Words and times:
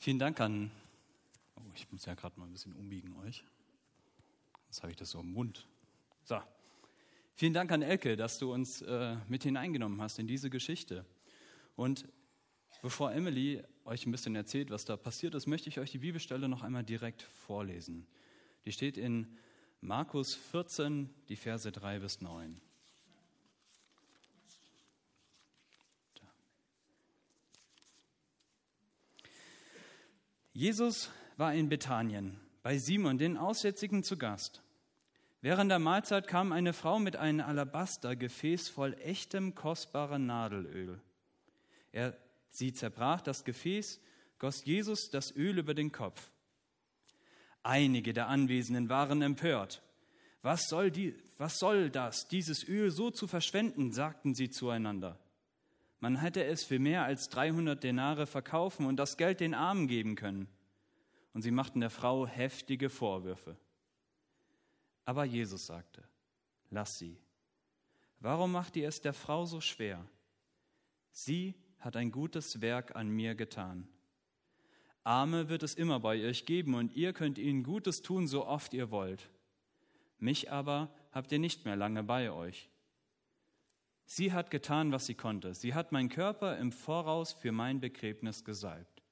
Vielen 0.00 0.20
Dank 0.20 0.40
an. 0.40 0.70
Oh, 1.56 1.62
ich 1.74 1.90
muss 1.90 2.06
ja 2.06 2.14
gerade 2.14 2.38
mal 2.38 2.46
ein 2.46 2.52
bisschen 2.52 2.72
umbiegen 2.72 3.16
euch. 3.16 3.42
Jetzt 4.68 4.80
habe 4.82 4.92
ich 4.92 4.96
das 4.96 5.10
so 5.10 5.18
im 5.18 5.32
Mund. 5.32 5.66
So. 6.22 6.40
Vielen 7.34 7.52
Dank 7.52 7.72
an 7.72 7.82
Elke, 7.82 8.16
dass 8.16 8.38
du 8.38 8.52
uns 8.52 8.80
äh, 8.82 9.16
mit 9.26 9.42
hineingenommen 9.42 10.00
hast 10.00 10.20
in 10.20 10.28
diese 10.28 10.50
Geschichte. 10.50 11.04
Und 11.74 12.06
bevor 12.80 13.12
Emily 13.12 13.60
euch 13.84 14.06
ein 14.06 14.12
bisschen 14.12 14.36
erzählt, 14.36 14.70
was 14.70 14.84
da 14.84 14.96
passiert 14.96 15.34
ist, 15.34 15.48
möchte 15.48 15.68
ich 15.68 15.80
euch 15.80 15.90
die 15.90 15.98
Bibelstelle 15.98 16.48
noch 16.48 16.62
einmal 16.62 16.84
direkt 16.84 17.22
vorlesen. 17.22 18.06
Die 18.66 18.72
steht 18.72 18.96
in 18.98 19.36
Markus 19.80 20.32
14, 20.32 21.10
die 21.28 21.36
Verse 21.36 21.72
3 21.72 21.98
bis 21.98 22.20
9. 22.20 22.60
Jesus 30.58 31.08
war 31.36 31.54
in 31.54 31.68
Bethanien 31.68 32.36
bei 32.64 32.78
Simon, 32.78 33.16
den 33.16 33.36
Aussätzigen, 33.36 34.02
zu 34.02 34.16
Gast. 34.16 34.60
Während 35.40 35.70
der 35.70 35.78
Mahlzeit 35.78 36.26
kam 36.26 36.50
eine 36.50 36.72
Frau 36.72 36.98
mit 36.98 37.14
einem 37.14 37.46
Alabastergefäß 37.46 38.68
voll 38.68 38.94
echtem, 38.94 39.54
kostbaren 39.54 40.26
Nadelöl. 40.26 41.00
Er, 41.92 42.16
sie 42.50 42.72
zerbrach 42.72 43.20
das 43.20 43.44
Gefäß, 43.44 44.00
goss 44.40 44.64
Jesus 44.64 45.10
das 45.10 45.30
Öl 45.36 45.58
über 45.58 45.74
den 45.74 45.92
Kopf. 45.92 46.28
Einige 47.62 48.12
der 48.12 48.26
Anwesenden 48.26 48.88
waren 48.88 49.22
empört. 49.22 49.80
Was 50.42 50.66
soll, 50.66 50.90
die, 50.90 51.14
was 51.36 51.56
soll 51.60 51.88
das, 51.88 52.26
dieses 52.26 52.66
Öl 52.66 52.90
so 52.90 53.12
zu 53.12 53.28
verschwenden, 53.28 53.92
sagten 53.92 54.34
sie 54.34 54.50
zueinander. 54.50 55.20
Man 56.00 56.16
hätte 56.16 56.44
es 56.44 56.64
für 56.64 56.78
mehr 56.78 57.04
als 57.04 57.28
300 57.28 57.82
Denare 57.82 58.26
verkaufen 58.26 58.86
und 58.86 58.96
das 58.96 59.16
Geld 59.16 59.40
den 59.40 59.54
Armen 59.54 59.88
geben 59.88 60.14
können. 60.14 60.48
Und 61.32 61.42
sie 61.42 61.50
machten 61.50 61.80
der 61.80 61.90
Frau 61.90 62.26
heftige 62.26 62.88
Vorwürfe. 62.88 63.56
Aber 65.04 65.24
Jesus 65.24 65.66
sagte, 65.66 66.04
lass 66.70 66.98
sie. 66.98 67.18
Warum 68.20 68.52
macht 68.52 68.76
ihr 68.76 68.88
es 68.88 69.00
der 69.00 69.12
Frau 69.12 69.44
so 69.44 69.60
schwer? 69.60 70.04
Sie 71.10 71.54
hat 71.78 71.96
ein 71.96 72.10
gutes 72.10 72.60
Werk 72.60 72.94
an 72.96 73.08
mir 73.08 73.34
getan. 73.34 73.88
Arme 75.04 75.48
wird 75.48 75.62
es 75.62 75.74
immer 75.74 76.00
bei 76.00 76.22
euch 76.24 76.44
geben 76.44 76.74
und 76.74 76.92
ihr 76.94 77.12
könnt 77.12 77.38
ihnen 77.38 77.62
Gutes 77.62 78.02
tun, 78.02 78.28
so 78.28 78.46
oft 78.46 78.74
ihr 78.74 78.90
wollt. 78.90 79.30
Mich 80.18 80.50
aber 80.50 80.92
habt 81.12 81.32
ihr 81.32 81.38
nicht 81.38 81.64
mehr 81.64 81.76
lange 81.76 82.02
bei 82.02 82.30
euch. 82.30 82.68
Sie 84.10 84.32
hat 84.32 84.50
getan, 84.50 84.90
was 84.90 85.04
sie 85.04 85.14
konnte. 85.14 85.52
Sie 85.52 85.74
hat 85.74 85.92
meinen 85.92 86.08
Körper 86.08 86.56
im 86.56 86.72
Voraus 86.72 87.34
für 87.34 87.52
mein 87.52 87.78
Begräbnis 87.78 88.42
gesalbt. 88.42 89.02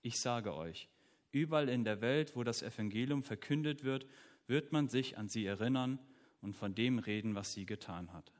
Ich 0.00 0.18
sage 0.18 0.54
euch, 0.54 0.88
überall 1.30 1.68
in 1.68 1.84
der 1.84 2.00
Welt, 2.00 2.34
wo 2.34 2.42
das 2.42 2.62
Evangelium 2.62 3.22
verkündet 3.22 3.84
wird, 3.84 4.06
wird 4.46 4.72
man 4.72 4.88
sich 4.88 5.18
an 5.18 5.28
sie 5.28 5.44
erinnern 5.44 5.98
und 6.40 6.54
von 6.54 6.74
dem 6.74 6.98
reden, 6.98 7.34
was 7.34 7.52
sie 7.52 7.66
getan 7.66 8.14
hat. 8.14 8.32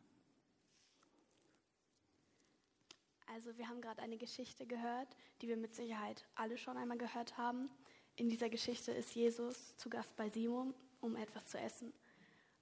Also 3.26 3.58
wir 3.58 3.69
haben 3.69 3.82
gerade 3.82 4.00
eine 4.00 4.16
Geschichte 4.16 4.66
gehört, 4.66 5.14
die 5.42 5.48
wir 5.48 5.58
mit 5.58 5.74
Sicherheit 5.74 6.26
alle 6.34 6.56
schon 6.56 6.78
einmal 6.78 6.97
gehört 6.97 7.36
haben. 7.36 7.69
In 8.16 8.30
dieser 8.30 8.48
Geschichte 8.48 8.91
ist 8.91 9.14
Jesus 9.14 9.76
zu 9.76 9.91
Gast 9.91 10.16
bei 10.16 10.30
Simon, 10.30 10.72
um 11.03 11.14
etwas 11.14 11.44
zu 11.47 11.58
essen. 11.58 11.92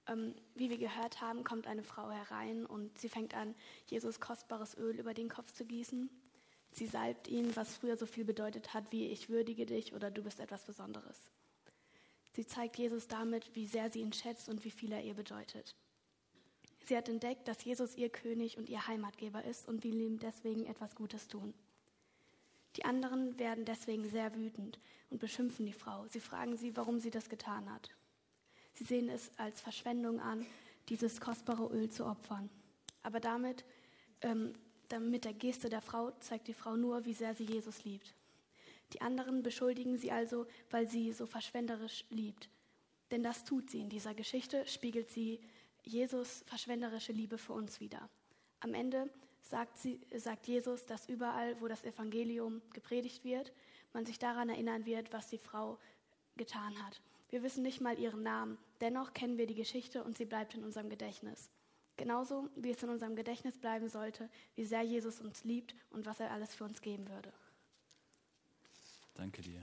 Ähm, 0.09 0.33
wie 0.55 0.69
wir 0.69 0.77
gehört 0.77 1.21
haben, 1.21 1.43
kommt 1.43 1.67
eine 1.67 1.83
Frau 1.83 2.09
herein 2.09 2.65
und 2.65 2.97
sie 2.97 3.09
fängt 3.09 3.35
an, 3.35 3.53
Jesus 3.85 4.19
kostbares 4.19 4.75
Öl 4.77 4.99
über 4.99 5.13
den 5.13 5.29
Kopf 5.29 5.51
zu 5.51 5.65
gießen. 5.65 6.09
Sie 6.71 6.87
salbt 6.87 7.27
ihn, 7.27 7.55
was 7.55 7.77
früher 7.77 7.97
so 7.97 8.05
viel 8.05 8.25
bedeutet 8.25 8.73
hat 8.73 8.91
wie 8.91 9.07
ich 9.07 9.29
würdige 9.29 9.65
dich 9.65 9.93
oder 9.93 10.11
du 10.11 10.23
bist 10.23 10.39
etwas 10.39 10.65
Besonderes. 10.65 11.17
Sie 12.33 12.45
zeigt 12.45 12.77
Jesus 12.77 13.07
damit, 13.07 13.55
wie 13.55 13.65
sehr 13.65 13.89
sie 13.89 14.01
ihn 14.01 14.13
schätzt 14.13 14.49
und 14.49 14.63
wie 14.63 14.71
viel 14.71 14.91
er 14.91 15.03
ihr 15.03 15.15
bedeutet. 15.15 15.75
Sie 16.85 16.95
hat 16.97 17.09
entdeckt, 17.09 17.47
dass 17.47 17.63
Jesus 17.63 17.95
ihr 17.95 18.09
König 18.09 18.57
und 18.57 18.69
ihr 18.69 18.87
Heimatgeber 18.87 19.43
ist 19.43 19.67
und 19.67 19.83
will 19.83 19.99
ihm 19.99 20.19
deswegen 20.19 20.65
etwas 20.65 20.95
Gutes 20.95 21.27
tun. 21.27 21.53
Die 22.75 22.85
anderen 22.85 23.37
werden 23.37 23.65
deswegen 23.65 24.09
sehr 24.09 24.35
wütend 24.35 24.79
und 25.09 25.19
beschimpfen 25.19 25.65
die 25.65 25.73
Frau. 25.73 26.07
Sie 26.07 26.19
fragen 26.19 26.55
sie, 26.55 26.75
warum 26.77 26.99
sie 26.99 27.11
das 27.11 27.29
getan 27.29 27.69
hat. 27.71 27.89
Sie 28.79 28.85
sehen 28.85 29.09
es 29.09 29.29
als 29.35 29.59
Verschwendung 29.59 30.21
an, 30.21 30.45
dieses 30.87 31.19
kostbare 31.19 31.67
Öl 31.67 31.89
zu 31.89 32.05
opfern. 32.05 32.49
Aber 33.03 33.19
damit, 33.19 33.65
ähm, 34.21 34.53
mit 35.01 35.25
der 35.25 35.33
Geste 35.33 35.67
der 35.67 35.81
Frau 35.81 36.11
zeigt 36.21 36.47
die 36.47 36.53
Frau 36.53 36.77
nur, 36.77 37.03
wie 37.03 37.13
sehr 37.13 37.33
sie 37.33 37.43
Jesus 37.43 37.83
liebt. 37.83 38.15
Die 38.93 39.01
anderen 39.01 39.43
beschuldigen 39.43 39.97
sie 39.97 40.13
also, 40.13 40.47
weil 40.69 40.87
sie 40.87 41.11
so 41.11 41.25
verschwenderisch 41.25 42.05
liebt. 42.09 42.49
Denn 43.11 43.21
das 43.21 43.43
tut 43.43 43.69
sie 43.69 43.81
in 43.81 43.89
dieser 43.89 44.13
Geschichte, 44.13 44.65
spiegelt 44.65 45.11
sie 45.11 45.41
Jesus 45.83 46.45
verschwenderische 46.47 47.11
Liebe 47.11 47.37
für 47.37 47.51
uns 47.51 47.81
wieder. 47.81 48.09
Am 48.61 48.73
Ende 48.73 49.09
sagt, 49.41 49.77
sie, 49.77 49.99
sagt 50.15 50.47
Jesus, 50.47 50.85
dass 50.85 51.09
überall, 51.09 51.59
wo 51.59 51.67
das 51.67 51.83
Evangelium 51.83 52.61
gepredigt 52.71 53.25
wird, 53.25 53.51
man 53.91 54.05
sich 54.05 54.19
daran 54.19 54.47
erinnern 54.47 54.85
wird, 54.85 55.11
was 55.11 55.27
die 55.27 55.37
Frau 55.37 55.77
getan 56.37 56.81
hat. 56.81 57.01
Wir 57.29 57.43
wissen 57.43 57.63
nicht 57.63 57.79
mal 57.79 57.99
ihren 57.99 58.23
Namen, 58.23 58.57
dennoch 58.81 59.13
kennen 59.13 59.37
wir 59.37 59.45
die 59.45 59.55
Geschichte 59.55 60.03
und 60.03 60.17
sie 60.17 60.25
bleibt 60.25 60.55
in 60.55 60.63
unserem 60.63 60.89
Gedächtnis. 60.89 61.49
Genauso 61.95 62.49
wie 62.55 62.71
es 62.71 62.81
in 62.81 62.89
unserem 62.89 63.15
Gedächtnis 63.15 63.57
bleiben 63.57 63.89
sollte, 63.89 64.29
wie 64.55 64.65
sehr 64.65 64.81
Jesus 64.81 65.19
uns 65.19 65.43
liebt 65.43 65.75
und 65.89 66.05
was 66.05 66.19
er 66.19 66.31
alles 66.31 66.55
für 66.55 66.63
uns 66.63 66.81
geben 66.81 67.09
würde. 67.09 67.31
Danke 69.15 69.41
dir. 69.41 69.61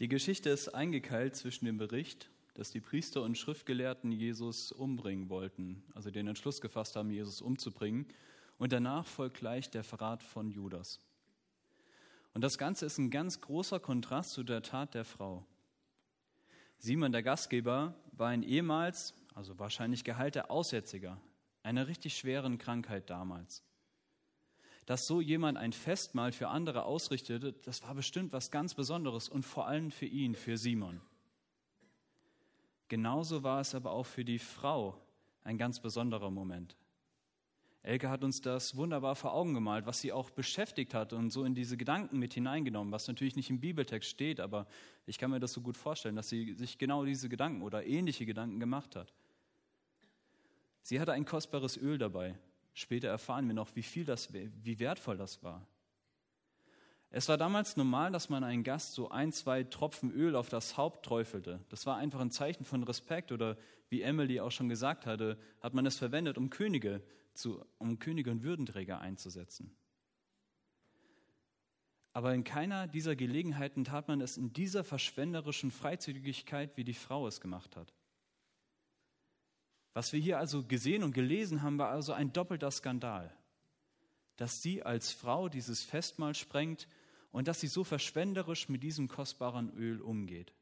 Die 0.00 0.08
Geschichte 0.08 0.50
ist 0.50 0.68
eingekeilt 0.68 1.34
zwischen 1.34 1.64
dem 1.64 1.78
Bericht, 1.78 2.28
dass 2.54 2.70
die 2.70 2.80
Priester 2.80 3.22
und 3.22 3.38
Schriftgelehrten 3.38 4.12
Jesus 4.12 4.70
umbringen 4.70 5.28
wollten, 5.28 5.82
also 5.94 6.10
den 6.10 6.26
Entschluss 6.26 6.60
gefasst 6.60 6.94
haben, 6.94 7.10
Jesus 7.10 7.40
umzubringen, 7.40 8.06
und 8.58 8.72
danach 8.72 9.06
folgt 9.06 9.38
gleich 9.38 9.70
der 9.70 9.82
Verrat 9.82 10.22
von 10.22 10.50
Judas. 10.50 11.00
Und 12.34 12.42
das 12.42 12.58
Ganze 12.58 12.86
ist 12.86 12.98
ein 12.98 13.10
ganz 13.10 13.40
großer 13.40 13.80
Kontrast 13.80 14.32
zu 14.32 14.42
der 14.42 14.62
Tat 14.62 14.94
der 14.94 15.04
Frau. 15.04 15.46
Simon, 16.84 17.12
der 17.12 17.22
Gastgeber, 17.22 17.94
war 18.12 18.28
ein 18.28 18.42
ehemals, 18.42 19.14
also 19.32 19.58
wahrscheinlich 19.58 20.04
geheilter 20.04 20.50
Aussätziger, 20.50 21.18
einer 21.62 21.88
richtig 21.88 22.14
schweren 22.14 22.58
Krankheit 22.58 23.08
damals. 23.08 23.64
Dass 24.84 25.06
so 25.06 25.22
jemand 25.22 25.56
ein 25.56 25.72
Festmahl 25.72 26.30
für 26.30 26.48
andere 26.48 26.84
ausrichtete, 26.84 27.54
das 27.54 27.82
war 27.84 27.94
bestimmt 27.94 28.34
was 28.34 28.50
ganz 28.50 28.74
Besonderes 28.74 29.30
und 29.30 29.44
vor 29.44 29.66
allem 29.66 29.90
für 29.92 30.04
ihn, 30.04 30.34
für 30.34 30.58
Simon. 30.58 31.00
Genauso 32.88 33.42
war 33.42 33.62
es 33.62 33.74
aber 33.74 33.92
auch 33.92 34.04
für 34.04 34.26
die 34.26 34.38
Frau 34.38 35.00
ein 35.42 35.56
ganz 35.56 35.80
besonderer 35.80 36.30
Moment. 36.30 36.76
Elke 37.84 38.08
hat 38.08 38.24
uns 38.24 38.40
das 38.40 38.76
wunderbar 38.76 39.14
vor 39.14 39.34
Augen 39.34 39.52
gemalt, 39.52 39.84
was 39.84 40.00
sie 40.00 40.10
auch 40.10 40.30
beschäftigt 40.30 40.94
hat 40.94 41.12
und 41.12 41.28
so 41.28 41.44
in 41.44 41.54
diese 41.54 41.76
Gedanken 41.76 42.18
mit 42.18 42.32
hineingenommen, 42.32 42.90
was 42.90 43.06
natürlich 43.06 43.36
nicht 43.36 43.50
im 43.50 43.60
Bibeltext 43.60 44.08
steht, 44.08 44.40
aber 44.40 44.66
ich 45.04 45.18
kann 45.18 45.30
mir 45.30 45.38
das 45.38 45.52
so 45.52 45.60
gut 45.60 45.76
vorstellen, 45.76 46.16
dass 46.16 46.30
sie 46.30 46.54
sich 46.54 46.78
genau 46.78 47.04
diese 47.04 47.28
Gedanken 47.28 47.60
oder 47.60 47.84
ähnliche 47.86 48.24
Gedanken 48.24 48.58
gemacht 48.58 48.96
hat. 48.96 49.12
Sie 50.80 50.98
hatte 50.98 51.12
ein 51.12 51.26
kostbares 51.26 51.76
Öl 51.76 51.98
dabei. 51.98 52.38
Später 52.72 53.08
erfahren 53.08 53.46
wir 53.46 53.54
noch, 53.54 53.76
wie 53.76 53.82
viel 53.82 54.06
das, 54.06 54.32
wie 54.32 54.78
wertvoll 54.78 55.18
das 55.18 55.42
war. 55.42 55.66
Es 57.16 57.28
war 57.28 57.36
damals 57.36 57.76
normal, 57.76 58.10
dass 58.10 58.28
man 58.28 58.42
einen 58.42 58.64
Gast 58.64 58.94
so 58.94 59.08
ein, 59.08 59.30
zwei 59.30 59.62
Tropfen 59.62 60.10
Öl 60.10 60.34
auf 60.34 60.48
das 60.48 60.76
Haupt 60.76 61.06
träufelte. 61.06 61.60
Das 61.68 61.86
war 61.86 61.96
einfach 61.96 62.18
ein 62.18 62.32
Zeichen 62.32 62.64
von 62.64 62.82
Respekt 62.82 63.30
oder 63.30 63.56
wie 63.88 64.02
Emily 64.02 64.40
auch 64.40 64.50
schon 64.50 64.68
gesagt 64.68 65.06
hatte, 65.06 65.38
hat 65.60 65.74
man 65.74 65.86
es 65.86 65.96
verwendet, 65.96 66.38
um 66.38 66.50
Könige 66.50 67.04
zu, 67.32 67.64
um 67.78 68.00
Könige 68.00 68.32
und 68.32 68.42
Würdenträger 68.42 69.00
einzusetzen. 69.00 69.76
Aber 72.14 72.34
in 72.34 72.42
keiner 72.42 72.88
dieser 72.88 73.14
Gelegenheiten 73.14 73.84
tat 73.84 74.08
man 74.08 74.20
es 74.20 74.36
in 74.36 74.52
dieser 74.52 74.82
verschwenderischen 74.82 75.70
Freizügigkeit, 75.70 76.76
wie 76.76 76.84
die 76.84 76.94
Frau 76.94 77.28
es 77.28 77.40
gemacht 77.40 77.76
hat. 77.76 77.94
Was 79.92 80.12
wir 80.12 80.18
hier 80.18 80.40
also 80.40 80.64
gesehen 80.64 81.04
und 81.04 81.14
gelesen 81.14 81.62
haben, 81.62 81.78
war 81.78 81.90
also 81.90 82.12
ein 82.12 82.32
doppelter 82.32 82.72
Skandal. 82.72 83.32
Dass 84.34 84.62
sie 84.62 84.82
als 84.82 85.12
Frau 85.12 85.48
dieses 85.48 85.84
Festmahl 85.84 86.34
sprengt 86.34 86.88
und 87.34 87.48
dass 87.48 87.58
sie 87.58 87.66
so 87.66 87.82
verschwenderisch 87.82 88.68
mit 88.68 88.84
diesem 88.84 89.08
kostbaren 89.08 89.76
Öl 89.76 90.00
umgeht. 90.00 90.52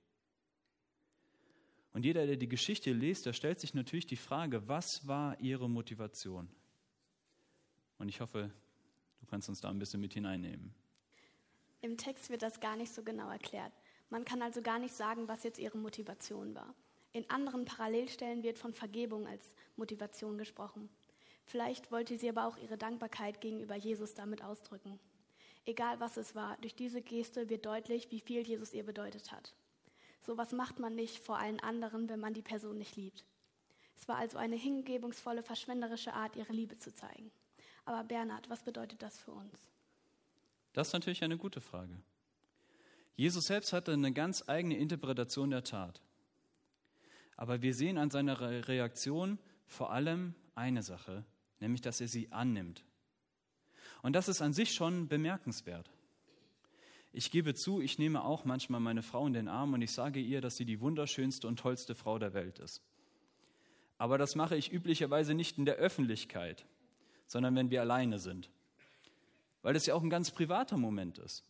Und 1.92 2.06
jeder, 2.06 2.26
der 2.26 2.36
die 2.36 2.48
Geschichte 2.48 2.92
liest, 2.92 3.26
der 3.26 3.34
stellt 3.34 3.60
sich 3.60 3.74
natürlich 3.74 4.06
die 4.06 4.16
Frage, 4.16 4.66
was 4.68 5.06
war 5.06 5.38
ihre 5.38 5.68
Motivation? 5.68 6.48
Und 7.98 8.08
ich 8.08 8.22
hoffe, 8.22 8.50
du 9.20 9.26
kannst 9.26 9.50
uns 9.50 9.60
da 9.60 9.68
ein 9.68 9.78
bisschen 9.78 10.00
mit 10.00 10.14
hineinnehmen. 10.14 10.74
Im 11.82 11.98
Text 11.98 12.30
wird 12.30 12.40
das 12.40 12.58
gar 12.58 12.76
nicht 12.76 12.94
so 12.94 13.02
genau 13.02 13.28
erklärt. 13.28 13.72
Man 14.08 14.24
kann 14.24 14.40
also 14.40 14.62
gar 14.62 14.78
nicht 14.78 14.94
sagen, 14.94 15.28
was 15.28 15.42
jetzt 15.42 15.58
ihre 15.58 15.76
Motivation 15.76 16.54
war. 16.54 16.74
In 17.12 17.28
anderen 17.28 17.66
Parallelstellen 17.66 18.42
wird 18.42 18.56
von 18.56 18.72
Vergebung 18.72 19.26
als 19.26 19.54
Motivation 19.76 20.38
gesprochen. 20.38 20.88
Vielleicht 21.44 21.92
wollte 21.92 22.16
sie 22.16 22.30
aber 22.30 22.46
auch 22.46 22.56
ihre 22.56 22.78
Dankbarkeit 22.78 23.42
gegenüber 23.42 23.76
Jesus 23.76 24.14
damit 24.14 24.42
ausdrücken. 24.42 24.98
Egal 25.64 26.00
was 26.00 26.16
es 26.16 26.34
war, 26.34 26.56
durch 26.58 26.74
diese 26.74 27.02
Geste 27.02 27.48
wird 27.48 27.66
deutlich, 27.66 28.10
wie 28.10 28.20
viel 28.20 28.46
Jesus 28.46 28.72
ihr 28.72 28.84
bedeutet 28.84 29.30
hat. 29.30 29.54
So 30.20 30.36
was 30.36 30.52
macht 30.52 30.78
man 30.78 30.94
nicht 30.94 31.18
vor 31.18 31.38
allen 31.38 31.60
anderen, 31.60 32.08
wenn 32.08 32.20
man 32.20 32.34
die 32.34 32.42
Person 32.42 32.78
nicht 32.78 32.96
liebt. 32.96 33.24
Es 33.96 34.08
war 34.08 34.16
also 34.16 34.38
eine 34.38 34.56
hingebungsvolle, 34.56 35.42
verschwenderische 35.42 36.12
Art, 36.14 36.34
ihre 36.36 36.52
Liebe 36.52 36.78
zu 36.78 36.92
zeigen. 36.92 37.30
Aber 37.84 38.04
Bernhard, 38.04 38.48
was 38.50 38.64
bedeutet 38.64 39.02
das 39.02 39.18
für 39.18 39.32
uns? 39.32 39.52
Das 40.72 40.88
ist 40.88 40.92
natürlich 40.92 41.22
eine 41.22 41.38
gute 41.38 41.60
Frage. 41.60 42.02
Jesus 43.14 43.44
selbst 43.44 43.72
hatte 43.72 43.92
eine 43.92 44.12
ganz 44.12 44.48
eigene 44.48 44.76
Interpretation 44.76 45.50
der 45.50 45.64
Tat. 45.64 46.00
Aber 47.36 47.62
wir 47.62 47.74
sehen 47.74 47.98
an 47.98 48.10
seiner 48.10 48.40
Reaktion 48.68 49.38
vor 49.66 49.92
allem 49.92 50.34
eine 50.54 50.82
Sache, 50.82 51.24
nämlich 51.60 51.80
dass 51.80 52.00
er 52.00 52.08
sie 52.08 52.30
annimmt. 52.32 52.84
Und 54.02 54.14
das 54.14 54.28
ist 54.28 54.42
an 54.42 54.52
sich 54.52 54.72
schon 54.72 55.08
bemerkenswert. 55.08 55.90
Ich 57.12 57.30
gebe 57.30 57.54
zu, 57.54 57.80
ich 57.80 57.98
nehme 57.98 58.24
auch 58.24 58.44
manchmal 58.44 58.80
meine 58.80 59.02
Frau 59.02 59.26
in 59.26 59.32
den 59.32 59.48
Arm 59.48 59.74
und 59.74 59.82
ich 59.82 59.92
sage 59.92 60.18
ihr, 60.18 60.40
dass 60.40 60.56
sie 60.56 60.64
die 60.64 60.80
wunderschönste 60.80 61.46
und 61.46 61.58
tollste 61.58 61.94
Frau 61.94 62.18
der 62.18 62.34
Welt 62.34 62.58
ist. 62.58 62.82
Aber 63.98 64.18
das 64.18 64.34
mache 64.34 64.56
ich 64.56 64.72
üblicherweise 64.72 65.34
nicht 65.34 65.58
in 65.58 65.64
der 65.64 65.76
Öffentlichkeit, 65.76 66.66
sondern 67.26 67.54
wenn 67.54 67.70
wir 67.70 67.82
alleine 67.82 68.18
sind. 68.18 68.50
Weil 69.60 69.76
es 69.76 69.86
ja 69.86 69.94
auch 69.94 70.02
ein 70.02 70.10
ganz 70.10 70.30
privater 70.30 70.76
Moment 70.76 71.18
ist. 71.18 71.44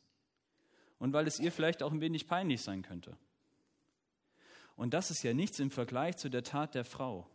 Und 0.98 1.12
weil 1.12 1.26
es 1.26 1.40
ihr 1.40 1.50
vielleicht 1.50 1.82
auch 1.82 1.92
ein 1.92 2.00
wenig 2.00 2.26
peinlich 2.26 2.60
sein 2.60 2.82
könnte. 2.82 3.16
Und 4.76 4.94
das 4.94 5.10
ist 5.10 5.22
ja 5.22 5.32
nichts 5.32 5.60
im 5.60 5.70
Vergleich 5.70 6.16
zu 6.16 6.28
der 6.28 6.42
Tat 6.42 6.74
der 6.74 6.84
Frau. 6.84 7.28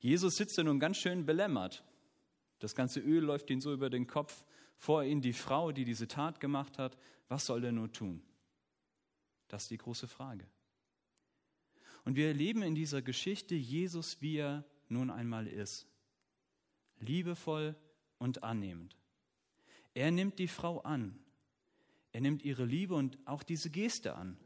Jesus 0.00 0.36
sitzt 0.36 0.56
ja 0.58 0.64
nun 0.64 0.78
ganz 0.80 0.98
schön 0.98 1.24
belämmert. 1.24 1.82
Das 2.64 2.74
ganze 2.74 2.98
Öl 3.00 3.22
läuft 3.22 3.50
ihm 3.50 3.60
so 3.60 3.74
über 3.74 3.90
den 3.90 4.06
Kopf 4.06 4.42
vor 4.78 5.04
ihm 5.04 5.20
die 5.20 5.34
Frau, 5.34 5.70
die 5.70 5.84
diese 5.84 6.08
Tat 6.08 6.40
gemacht 6.40 6.78
hat. 6.78 6.96
Was 7.28 7.44
soll 7.44 7.62
er 7.62 7.72
nur 7.72 7.92
tun? 7.92 8.22
Das 9.48 9.64
ist 9.64 9.70
die 9.70 9.76
große 9.76 10.08
Frage. 10.08 10.46
Und 12.06 12.16
wir 12.16 12.28
erleben 12.28 12.62
in 12.62 12.74
dieser 12.74 13.02
Geschichte 13.02 13.54
Jesus, 13.54 14.22
wie 14.22 14.38
er 14.38 14.64
nun 14.88 15.10
einmal 15.10 15.46
ist. 15.46 15.86
Liebevoll 17.00 17.76
und 18.16 18.42
annehmend. 18.42 18.96
Er 19.92 20.10
nimmt 20.10 20.38
die 20.38 20.48
Frau 20.48 20.80
an. 20.80 21.18
Er 22.12 22.22
nimmt 22.22 22.42
ihre 22.44 22.64
Liebe 22.64 22.94
und 22.94 23.18
auch 23.26 23.42
diese 23.42 23.68
Geste 23.68 24.14
an. 24.14 24.38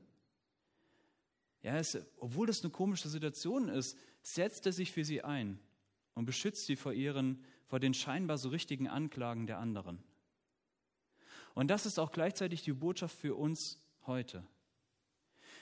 Ja, 1.62 1.76
es, 1.76 1.96
obwohl 2.16 2.48
das 2.48 2.64
eine 2.64 2.72
komische 2.72 3.08
Situation 3.08 3.68
ist, 3.68 3.96
setzt 4.22 4.66
er 4.66 4.72
sich 4.72 4.90
für 4.90 5.04
sie 5.04 5.22
ein 5.22 5.60
und 6.14 6.24
beschützt 6.24 6.66
sie 6.66 6.74
vor 6.74 6.92
ihren, 6.92 7.44
vor 7.68 7.78
den 7.78 7.94
scheinbar 7.94 8.38
so 8.38 8.48
richtigen 8.48 8.88
Anklagen 8.88 9.46
der 9.46 9.58
anderen. 9.58 10.02
Und 11.54 11.68
das 11.68 11.86
ist 11.86 11.98
auch 11.98 12.12
gleichzeitig 12.12 12.62
die 12.62 12.72
Botschaft 12.72 13.16
für 13.16 13.34
uns 13.34 13.80
heute. 14.06 14.44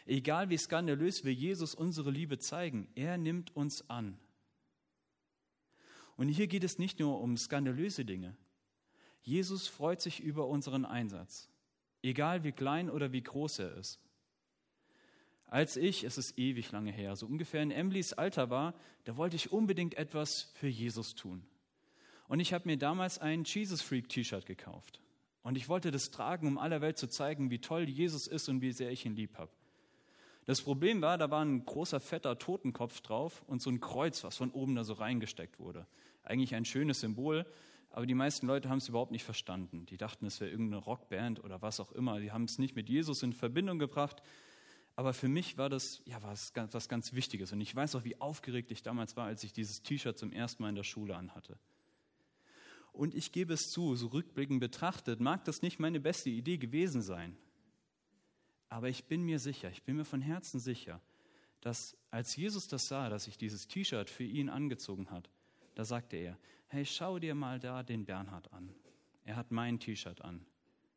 Egal 0.06 0.48
wie 0.50 0.56
skandalös 0.56 1.24
wir 1.24 1.34
Jesus 1.34 1.74
unsere 1.74 2.10
Liebe 2.10 2.38
zeigen, 2.38 2.88
er 2.94 3.18
nimmt 3.18 3.54
uns 3.56 3.90
an. 3.90 4.18
Und 6.16 6.28
hier 6.28 6.46
geht 6.46 6.64
es 6.64 6.78
nicht 6.78 7.00
nur 7.00 7.20
um 7.20 7.36
skandalöse 7.36 8.04
Dinge. 8.04 8.36
Jesus 9.22 9.66
freut 9.66 10.00
sich 10.00 10.20
über 10.20 10.46
unseren 10.46 10.84
Einsatz, 10.84 11.48
egal 12.02 12.44
wie 12.44 12.52
klein 12.52 12.88
oder 12.88 13.10
wie 13.10 13.22
groß 13.22 13.58
er 13.58 13.76
ist. 13.76 14.00
Als 15.46 15.76
ich, 15.76 16.04
es 16.04 16.18
ist 16.18 16.38
ewig 16.38 16.70
lange 16.70 16.92
her, 16.92 17.16
so 17.16 17.26
ungefähr 17.26 17.62
in 17.62 17.72
Emilys 17.72 18.12
Alter 18.12 18.50
war, 18.50 18.74
da 19.04 19.16
wollte 19.16 19.36
ich 19.36 19.52
unbedingt 19.52 19.94
etwas 19.94 20.52
für 20.54 20.68
Jesus 20.68 21.16
tun. 21.16 21.44
Und 22.28 22.40
ich 22.40 22.52
habe 22.52 22.68
mir 22.68 22.76
damals 22.76 23.18
ein 23.18 23.44
Jesus 23.44 23.82
Freak 23.82 24.08
T-Shirt 24.08 24.46
gekauft. 24.46 25.00
Und 25.42 25.56
ich 25.56 25.68
wollte 25.68 25.90
das 25.90 26.10
tragen, 26.10 26.48
um 26.48 26.58
aller 26.58 26.80
Welt 26.80 26.98
zu 26.98 27.06
zeigen, 27.06 27.50
wie 27.50 27.60
toll 27.60 27.88
Jesus 27.88 28.26
ist 28.26 28.48
und 28.48 28.60
wie 28.62 28.72
sehr 28.72 28.90
ich 28.90 29.06
ihn 29.06 29.14
lieb 29.14 29.38
habe. 29.38 29.52
Das 30.44 30.62
Problem 30.62 31.02
war, 31.02 31.18
da 31.18 31.30
war 31.30 31.44
ein 31.44 31.64
großer, 31.64 32.00
fetter 32.00 32.38
Totenkopf 32.38 33.00
drauf 33.00 33.42
und 33.46 33.62
so 33.62 33.70
ein 33.70 33.80
Kreuz, 33.80 34.22
was 34.24 34.36
von 34.36 34.50
oben 34.50 34.74
da 34.74 34.84
so 34.84 34.94
reingesteckt 34.94 35.58
wurde. 35.58 35.86
Eigentlich 36.22 36.54
ein 36.54 36.64
schönes 36.64 37.00
Symbol, 37.00 37.46
aber 37.90 38.06
die 38.06 38.14
meisten 38.14 38.46
Leute 38.46 38.68
haben 38.68 38.78
es 38.78 38.88
überhaupt 38.88 39.10
nicht 39.10 39.24
verstanden. 39.24 39.86
Die 39.86 39.96
dachten, 39.96 40.26
es 40.26 40.40
wäre 40.40 40.50
irgendeine 40.50 40.82
Rockband 40.82 41.42
oder 41.42 41.62
was 41.62 41.80
auch 41.80 41.92
immer. 41.92 42.20
Die 42.20 42.30
haben 42.30 42.44
es 42.44 42.58
nicht 42.58 42.76
mit 42.76 42.88
Jesus 42.88 43.22
in 43.22 43.32
Verbindung 43.32 43.78
gebracht. 43.78 44.22
Aber 44.96 45.12
für 45.12 45.28
mich 45.28 45.58
war 45.58 45.68
das 45.68 46.02
ja 46.06 46.22
was, 46.22 46.52
was 46.54 46.88
ganz 46.88 47.12
Wichtiges. 47.12 47.52
Und 47.52 47.60
ich 47.60 47.74
weiß 47.74 47.94
auch, 47.94 48.04
wie 48.04 48.20
aufgeregt 48.20 48.70
ich 48.70 48.82
damals 48.82 49.16
war, 49.16 49.26
als 49.26 49.44
ich 49.44 49.52
dieses 49.52 49.82
T-Shirt 49.82 50.18
zum 50.18 50.32
ersten 50.32 50.62
Mal 50.62 50.70
in 50.70 50.74
der 50.74 50.84
Schule 50.84 51.16
anhatte. 51.16 51.58
Und 52.96 53.14
ich 53.14 53.30
gebe 53.30 53.52
es 53.52 53.70
zu, 53.70 53.94
so 53.94 54.06
rückblickend 54.08 54.58
betrachtet, 54.58 55.20
mag 55.20 55.44
das 55.44 55.60
nicht 55.60 55.78
meine 55.78 56.00
beste 56.00 56.30
Idee 56.30 56.56
gewesen 56.56 57.02
sein. 57.02 57.36
Aber 58.70 58.88
ich 58.88 59.04
bin 59.04 59.22
mir 59.22 59.38
sicher, 59.38 59.70
ich 59.70 59.82
bin 59.82 59.96
mir 59.96 60.06
von 60.06 60.22
Herzen 60.22 60.60
sicher, 60.60 61.02
dass 61.60 61.96
als 62.10 62.34
Jesus 62.36 62.68
das 62.68 62.88
sah, 62.88 63.10
dass 63.10 63.28
ich 63.28 63.36
dieses 63.36 63.68
T-Shirt 63.68 64.08
für 64.08 64.24
ihn 64.24 64.48
angezogen 64.48 65.10
hat, 65.10 65.28
da 65.74 65.84
sagte 65.84 66.16
er, 66.16 66.38
hey, 66.68 66.86
schau 66.86 67.18
dir 67.18 67.34
mal 67.34 67.60
da 67.60 67.82
den 67.82 68.06
Bernhard 68.06 68.50
an. 68.52 68.74
Er 69.24 69.36
hat 69.36 69.50
mein 69.50 69.78
T-Shirt 69.78 70.22
an. 70.22 70.46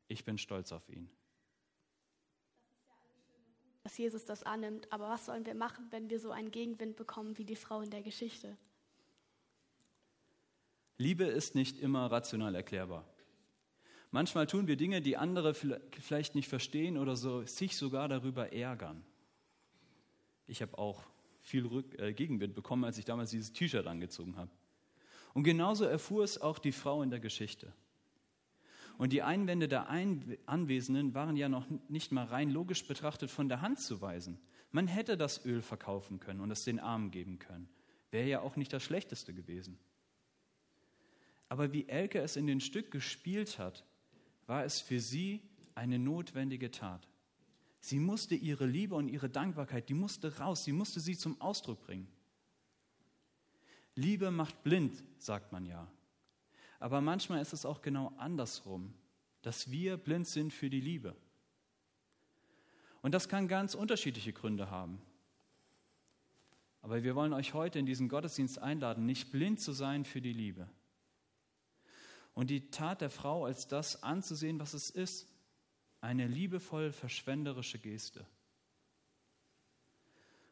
Ich 0.07 0.23
bin 0.23 0.37
stolz 0.37 0.71
auf 0.71 0.87
ihn. 0.87 1.09
Dass 3.83 3.97
Jesus 3.97 4.23
das 4.23 4.43
annimmt, 4.43 4.91
aber 4.91 5.09
was 5.09 5.25
sollen 5.25 5.45
wir 5.45 5.55
machen, 5.55 5.87
wenn 5.91 6.09
wir 6.09 6.19
so 6.19 6.31
einen 6.31 6.51
Gegenwind 6.51 6.95
bekommen 6.95 7.37
wie 7.37 7.45
die 7.45 7.57
Frau 7.57 7.81
in 7.81 7.89
der 7.89 8.03
Geschichte? 8.03 8.57
Liebe 10.99 11.23
ist 11.23 11.55
nicht 11.55 11.79
immer 11.79 12.11
rational 12.11 12.55
erklärbar. 12.55 13.05
Manchmal 14.11 14.47
tun 14.47 14.67
wir 14.67 14.75
Dinge, 14.75 15.01
die 15.01 15.15
andere 15.15 15.53
vielleicht 15.53 16.35
nicht 16.35 16.49
verstehen 16.49 16.97
oder 16.97 17.15
so, 17.15 17.45
sich 17.45 17.77
sogar 17.77 18.09
darüber 18.09 18.51
ärgern. 18.51 19.03
Ich 20.45 20.61
habe 20.61 20.77
auch 20.77 21.03
viel 21.41 21.65
Rück 21.65 21.97
äh, 21.97 22.11
Gegenwind 22.11 22.53
bekommen, 22.53 22.83
als 22.83 22.97
ich 22.97 23.05
damals 23.05 23.31
dieses 23.31 23.53
T-Shirt 23.53 23.87
angezogen 23.87 24.35
habe. 24.35 24.51
Und 25.33 25.43
genauso 25.43 25.85
erfuhr 25.85 26.23
es 26.23 26.41
auch 26.41 26.59
die 26.59 26.73
Frau 26.73 27.01
in 27.01 27.11
der 27.11 27.21
Geschichte. 27.21 27.71
Und 28.97 29.13
die 29.13 29.21
Einwände 29.21 29.69
der 29.69 29.87
Ein 29.87 30.37
Anwesenden 30.47 31.13
waren 31.13 31.37
ja 31.37 31.47
noch 31.47 31.65
nicht 31.87 32.11
mal 32.11 32.25
rein 32.25 32.49
logisch 32.49 32.85
betrachtet 32.85 33.31
von 33.31 33.47
der 33.47 33.61
Hand 33.61 33.79
zu 33.79 34.01
weisen. 34.01 34.37
Man 34.71 34.87
hätte 34.87 35.15
das 35.15 35.45
Öl 35.45 35.61
verkaufen 35.61 36.19
können 36.19 36.41
und 36.41 36.51
es 36.51 36.65
den 36.65 36.79
Armen 36.79 37.09
geben 37.09 37.39
können. 37.39 37.69
Wäre 38.11 38.27
ja 38.27 38.41
auch 38.41 38.57
nicht 38.57 38.73
das 38.73 38.83
Schlechteste 38.83 39.33
gewesen. 39.33 39.79
Aber 41.49 41.73
wie 41.73 41.89
Elke 41.89 42.19
es 42.19 42.35
in 42.35 42.47
den 42.47 42.61
Stück 42.61 42.91
gespielt 42.91 43.59
hat, 43.59 43.83
war 44.47 44.63
es 44.63 44.79
für 44.79 44.99
sie 44.99 45.41
eine 45.75 45.99
notwendige 45.99 46.71
Tat. 46.71 47.07
Sie 47.81 47.99
musste 47.99 48.35
ihre 48.35 48.65
Liebe 48.65 48.95
und 48.95 49.07
ihre 49.07 49.29
Dankbarkeit, 49.29 49.89
die 49.89 49.93
musste 49.93 50.37
raus, 50.37 50.63
sie 50.63 50.71
musste 50.71 50.99
sie 50.99 51.17
zum 51.17 51.39
Ausdruck 51.41 51.81
bringen. 51.81 52.07
Liebe 53.95 54.31
macht 54.31 54.63
blind, 54.63 55.03
sagt 55.17 55.51
man 55.51 55.65
ja. 55.65 55.91
Aber 56.79 57.01
manchmal 57.01 57.41
ist 57.41 57.53
es 57.53 57.65
auch 57.65 57.81
genau 57.81 58.13
andersrum, 58.17 58.93
dass 59.41 59.71
wir 59.71 59.97
blind 59.97 60.27
sind 60.27 60.53
für 60.53 60.69
die 60.69 60.81
Liebe. 60.81 61.15
Und 63.01 63.13
das 63.13 63.29
kann 63.29 63.47
ganz 63.47 63.75
unterschiedliche 63.75 64.33
Gründe 64.33 64.69
haben. 64.69 65.01
Aber 66.81 67.03
wir 67.03 67.15
wollen 67.15 67.33
euch 67.33 67.53
heute 67.53 67.79
in 67.79 67.85
diesen 67.85 68.09
Gottesdienst 68.09 68.59
einladen, 68.59 69.05
nicht 69.05 69.31
blind 69.31 69.59
zu 69.59 69.73
sein 69.73 70.05
für 70.05 70.21
die 70.21 70.33
Liebe, 70.33 70.69
und 72.39 72.49
die 72.49 72.71
Tat 72.71 73.01
der 73.01 73.09
Frau 73.09 73.43
als 73.43 73.67
das 73.67 74.01
anzusehen, 74.01 74.61
was 74.61 74.73
es 74.73 74.89
ist, 74.89 75.27
eine 75.99 76.25
liebevoll 76.25 76.93
verschwenderische 76.93 77.79
Geste. 77.79 78.25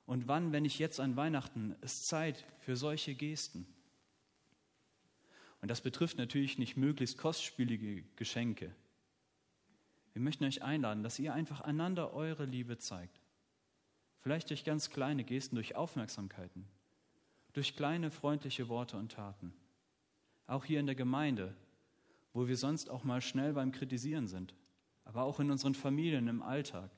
Und 0.06 0.28
wann, 0.28 0.52
wenn 0.52 0.64
nicht 0.64 0.80
jetzt 0.80 1.00
an 1.00 1.16
Weihnachten, 1.16 1.78
ist 1.80 2.10
Zeit 2.10 2.44
für 2.60 2.76
solche 2.76 3.16
Gesten? 3.16 3.66
Und 5.62 5.72
das 5.72 5.80
betrifft 5.80 6.18
natürlich 6.18 6.58
nicht 6.58 6.76
möglichst 6.76 7.18
kostspielige 7.18 8.04
Geschenke. 8.18 8.76
Wir 10.12 10.22
möchten 10.22 10.44
euch 10.44 10.64
einladen, 10.64 11.04
dass 11.04 11.20
ihr 11.20 11.34
einfach 11.34 11.62
einander 11.62 12.14
eure 12.14 12.44
Liebe 12.44 12.78
zeigt. 12.78 13.22
Vielleicht 14.20 14.50
durch 14.50 14.66
ganz 14.66 14.90
kleine 14.90 15.24
Gesten, 15.24 15.56
durch 15.56 15.78
Aufmerksamkeiten, 15.78 16.68
durch 17.54 17.78
kleine 17.78 18.12
freundliche 18.12 18.68
Worte 18.68 18.98
und 18.98 19.14
Taten. 19.14 19.54
Auch 20.48 20.66
hier 20.66 20.82
in 20.82 20.86
der 20.86 20.96
Gemeinde 20.96 21.56
wo 22.38 22.48
wir 22.48 22.56
sonst 22.56 22.92
auch 22.92 23.04
mal 23.04 23.20
schnell 23.20 23.54
beim 23.54 23.72
Kritisieren 23.72 24.28
sind, 24.28 24.54
aber 25.06 25.24
auch 25.24 25.40
in 25.40 25.50
unseren 25.50 25.74
Familien 25.74 26.28
im 26.28 26.44
Alltag. 26.44 26.92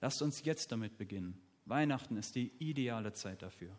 Lasst 0.00 0.22
uns 0.22 0.44
jetzt 0.44 0.72
damit 0.72 0.98
beginnen. 0.98 1.40
Weihnachten 1.66 2.16
ist 2.16 2.34
die 2.34 2.52
ideale 2.58 3.12
Zeit 3.12 3.42
dafür. 3.42 3.78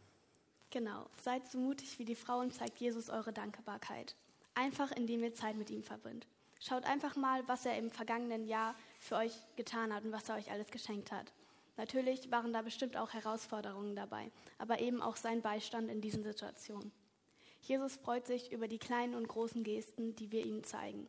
Genau, 0.69 1.09
seid 1.21 1.45
so 1.51 1.57
mutig 1.57 1.99
wie 1.99 2.05
die 2.05 2.15
Frauen, 2.15 2.51
zeigt 2.51 2.79
Jesus 2.79 3.09
eure 3.09 3.33
Dankbarkeit. 3.33 4.15
Einfach 4.53 4.93
indem 4.93 5.21
ihr 5.23 5.33
Zeit 5.33 5.57
mit 5.57 5.69
ihm 5.69 5.83
verbindet. 5.83 6.25
Schaut 6.61 6.85
einfach 6.85 7.17
mal, 7.17 7.45
was 7.49 7.65
er 7.65 7.77
im 7.77 7.91
vergangenen 7.91 8.45
Jahr 8.45 8.73
für 9.01 9.17
euch 9.17 9.33
getan 9.57 9.93
hat 9.93 10.05
und 10.05 10.13
was 10.13 10.29
er 10.29 10.35
euch 10.35 10.51
alles 10.51 10.71
geschenkt 10.71 11.11
hat. 11.11 11.33
Natürlich 11.75 12.31
waren 12.31 12.53
da 12.53 12.61
bestimmt 12.61 12.95
auch 12.95 13.11
Herausforderungen 13.11 13.97
dabei, 13.97 14.31
aber 14.57 14.79
eben 14.79 15.01
auch 15.01 15.17
sein 15.17 15.41
Beistand 15.41 15.89
in 15.89 15.99
diesen 15.99 16.23
Situationen. 16.23 16.93
Jesus 17.61 17.95
freut 17.95 18.25
sich 18.25 18.51
über 18.51 18.67
die 18.67 18.79
kleinen 18.79 19.15
und 19.15 19.27
großen 19.27 19.63
Gesten, 19.63 20.15
die 20.15 20.31
wir 20.31 20.45
ihm 20.45 20.63
zeigen. 20.63 21.07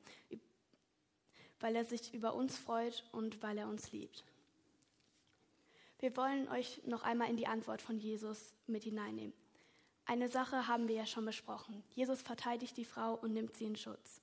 weil 1.60 1.76
er 1.76 1.84
sich 1.84 2.12
über 2.12 2.34
uns 2.34 2.58
freut 2.58 3.04
und 3.12 3.40
weil 3.40 3.56
er 3.56 3.68
uns 3.68 3.92
liebt. 3.92 4.24
Wir 6.00 6.16
wollen 6.16 6.48
euch 6.48 6.82
noch 6.84 7.04
einmal 7.04 7.30
in 7.30 7.36
die 7.36 7.46
Antwort 7.46 7.80
von 7.80 7.98
Jesus 7.98 8.52
mit 8.66 8.82
hineinnehmen. 8.82 9.32
Eine 10.04 10.28
Sache 10.28 10.66
haben 10.66 10.88
wir 10.88 10.96
ja 10.96 11.06
schon 11.06 11.24
besprochen. 11.24 11.84
Jesus 11.94 12.20
verteidigt 12.20 12.76
die 12.76 12.84
Frau 12.84 13.14
und 13.14 13.32
nimmt 13.32 13.54
sie 13.54 13.66
in 13.66 13.76
Schutz. 13.76 14.20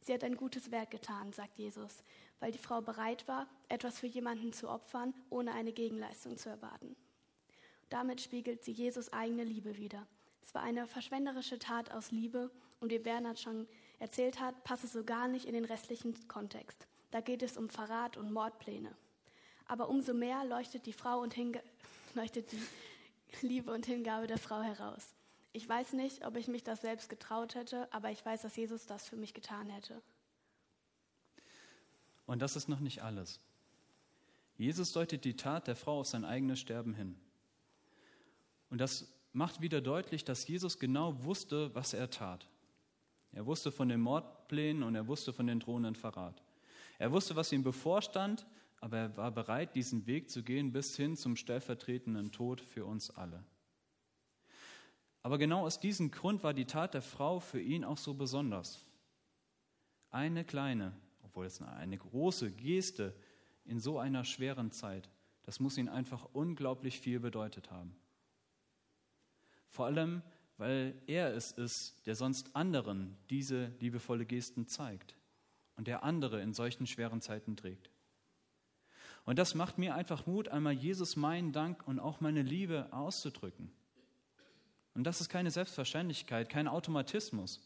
Sie 0.00 0.14
hat 0.14 0.24
ein 0.24 0.36
gutes 0.36 0.70
Werk 0.70 0.90
getan, 0.90 1.34
sagt 1.34 1.58
Jesus, 1.58 2.02
weil 2.40 2.52
die 2.52 2.58
Frau 2.58 2.80
bereit 2.80 3.28
war, 3.28 3.46
etwas 3.68 3.98
für 3.98 4.06
jemanden 4.06 4.54
zu 4.54 4.70
opfern, 4.70 5.12
ohne 5.28 5.52
eine 5.52 5.72
Gegenleistung 5.72 6.38
zu 6.38 6.48
erwarten. 6.48 6.96
Damit 7.90 8.22
spiegelt 8.22 8.64
sie 8.64 8.72
Jesus 8.72 9.12
eigene 9.12 9.44
Liebe 9.44 9.76
wider. 9.76 10.06
Es 10.48 10.54
war 10.54 10.62
eine 10.62 10.86
verschwenderische 10.86 11.58
Tat 11.58 11.90
aus 11.90 12.10
Liebe 12.10 12.50
und 12.80 12.90
wie 12.90 12.98
Bernhard 12.98 13.38
schon 13.38 13.68
erzählt 13.98 14.40
hat, 14.40 14.64
passt 14.64 14.82
es 14.82 14.94
so 14.94 15.04
gar 15.04 15.28
nicht 15.28 15.44
in 15.44 15.52
den 15.52 15.66
restlichen 15.66 16.26
Kontext. 16.26 16.86
Da 17.10 17.20
geht 17.20 17.42
es 17.42 17.58
um 17.58 17.68
Verrat 17.68 18.16
und 18.16 18.32
Mordpläne. 18.32 18.96
Aber 19.66 19.90
umso 19.90 20.14
mehr 20.14 20.46
leuchtet 20.46 20.86
die 20.86 20.94
leuchtet 22.14 22.50
die 22.50 23.46
Liebe 23.46 23.70
und 23.70 23.84
Hingabe 23.84 24.26
der 24.26 24.38
Frau 24.38 24.62
heraus. 24.62 25.12
Ich 25.52 25.68
weiß 25.68 25.92
nicht, 25.92 26.24
ob 26.24 26.34
ich 26.36 26.48
mich 26.48 26.64
das 26.64 26.80
selbst 26.80 27.10
getraut 27.10 27.54
hätte, 27.54 27.86
aber 27.92 28.10
ich 28.10 28.24
weiß, 28.24 28.40
dass 28.40 28.56
Jesus 28.56 28.86
das 28.86 29.06
für 29.06 29.16
mich 29.16 29.34
getan 29.34 29.68
hätte. 29.68 30.00
Und 32.24 32.40
das 32.40 32.56
ist 32.56 32.70
noch 32.70 32.80
nicht 32.80 33.02
alles. 33.02 33.38
Jesus 34.56 34.92
deutet 34.92 35.26
die 35.26 35.36
Tat 35.36 35.66
der 35.66 35.76
Frau 35.76 36.00
auf 36.00 36.06
sein 36.06 36.24
eigenes 36.24 36.58
Sterben 36.58 36.94
hin. 36.94 37.20
Und 38.70 38.80
das 38.80 39.12
macht 39.32 39.60
wieder 39.60 39.80
deutlich, 39.80 40.24
dass 40.24 40.46
Jesus 40.46 40.78
genau 40.78 41.24
wusste, 41.24 41.74
was 41.74 41.94
er 41.94 42.10
tat. 42.10 42.48
Er 43.32 43.46
wusste 43.46 43.70
von 43.70 43.88
den 43.88 44.00
Mordplänen 44.00 44.82
und 44.82 44.94
er 44.94 45.06
wusste 45.06 45.32
von 45.32 45.46
den 45.46 45.60
drohenden 45.60 45.94
Verrat. 45.94 46.42
Er 46.98 47.12
wusste, 47.12 47.36
was 47.36 47.52
ihm 47.52 47.62
bevorstand, 47.62 48.46
aber 48.80 48.98
er 48.98 49.16
war 49.16 49.30
bereit, 49.30 49.74
diesen 49.74 50.06
Weg 50.06 50.30
zu 50.30 50.42
gehen 50.42 50.72
bis 50.72 50.96
hin 50.96 51.16
zum 51.16 51.36
stellvertretenden 51.36 52.32
Tod 52.32 52.60
für 52.60 52.84
uns 52.84 53.10
alle. 53.10 53.44
Aber 55.22 55.38
genau 55.38 55.66
aus 55.66 55.80
diesem 55.80 56.10
Grund 56.10 56.42
war 56.42 56.54
die 56.54 56.64
Tat 56.64 56.94
der 56.94 57.02
Frau 57.02 57.40
für 57.40 57.60
ihn 57.60 57.84
auch 57.84 57.98
so 57.98 58.14
besonders. 58.14 58.84
Eine 60.10 60.44
kleine, 60.44 60.96
obwohl 61.22 61.46
es 61.46 61.60
eine 61.60 61.98
große 61.98 62.50
Geste 62.52 63.14
in 63.64 63.78
so 63.78 63.98
einer 63.98 64.24
schweren 64.24 64.70
Zeit, 64.70 65.10
das 65.42 65.60
muss 65.60 65.76
ihn 65.76 65.88
einfach 65.88 66.28
unglaublich 66.32 66.98
viel 66.98 67.20
bedeutet 67.20 67.70
haben. 67.70 67.94
Vor 69.68 69.86
allem, 69.86 70.22
weil 70.56 70.94
er 71.06 71.34
es 71.34 71.52
ist, 71.52 72.06
der 72.06 72.14
sonst 72.14 72.54
anderen 72.54 73.16
diese 73.30 73.72
liebevolle 73.80 74.26
Gesten 74.26 74.66
zeigt 74.66 75.16
und 75.76 75.86
der 75.86 76.02
andere 76.02 76.42
in 76.42 76.52
solchen 76.52 76.86
schweren 76.86 77.20
Zeiten 77.20 77.56
trägt. 77.56 77.90
Und 79.24 79.38
das 79.38 79.54
macht 79.54 79.78
mir 79.78 79.94
einfach 79.94 80.26
Mut, 80.26 80.48
einmal 80.48 80.72
Jesus 80.72 81.14
meinen 81.14 81.52
Dank 81.52 81.86
und 81.86 82.00
auch 82.00 82.20
meine 82.20 82.42
Liebe 82.42 82.88
auszudrücken. 82.92 83.70
Und 84.94 85.04
das 85.04 85.20
ist 85.20 85.28
keine 85.28 85.50
Selbstverständlichkeit, 85.50 86.48
kein 86.48 86.66
Automatismus, 86.66 87.60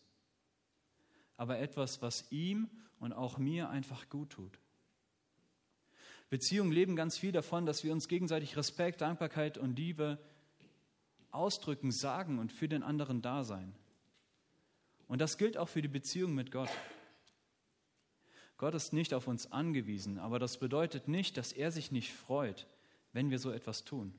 aber 1.36 1.58
etwas, 1.58 2.02
was 2.02 2.30
ihm 2.30 2.68
und 2.98 3.12
auch 3.12 3.38
mir 3.38 3.70
einfach 3.70 4.08
gut 4.10 4.30
tut. 4.30 4.58
Beziehungen 6.28 6.72
leben 6.72 6.96
ganz 6.96 7.16
viel 7.16 7.32
davon, 7.32 7.64
dass 7.64 7.84
wir 7.84 7.92
uns 7.92 8.08
gegenseitig 8.08 8.56
Respekt, 8.56 9.00
Dankbarkeit 9.00 9.56
und 9.56 9.76
Liebe 9.78 10.18
ausdrücken, 11.32 11.90
sagen 11.90 12.38
und 12.38 12.52
für 12.52 12.68
den 12.68 12.82
anderen 12.82 13.22
da 13.22 13.44
sein. 13.44 13.74
Und 15.08 15.20
das 15.20 15.38
gilt 15.38 15.56
auch 15.56 15.68
für 15.68 15.82
die 15.82 15.88
Beziehung 15.88 16.34
mit 16.34 16.50
Gott. 16.50 16.70
Gott 18.56 18.74
ist 18.74 18.92
nicht 18.92 19.12
auf 19.12 19.26
uns 19.26 19.50
angewiesen, 19.50 20.18
aber 20.18 20.38
das 20.38 20.58
bedeutet 20.58 21.08
nicht, 21.08 21.36
dass 21.36 21.52
er 21.52 21.72
sich 21.72 21.90
nicht 21.90 22.12
freut, 22.12 22.66
wenn 23.12 23.30
wir 23.30 23.38
so 23.38 23.50
etwas 23.50 23.84
tun. 23.84 24.14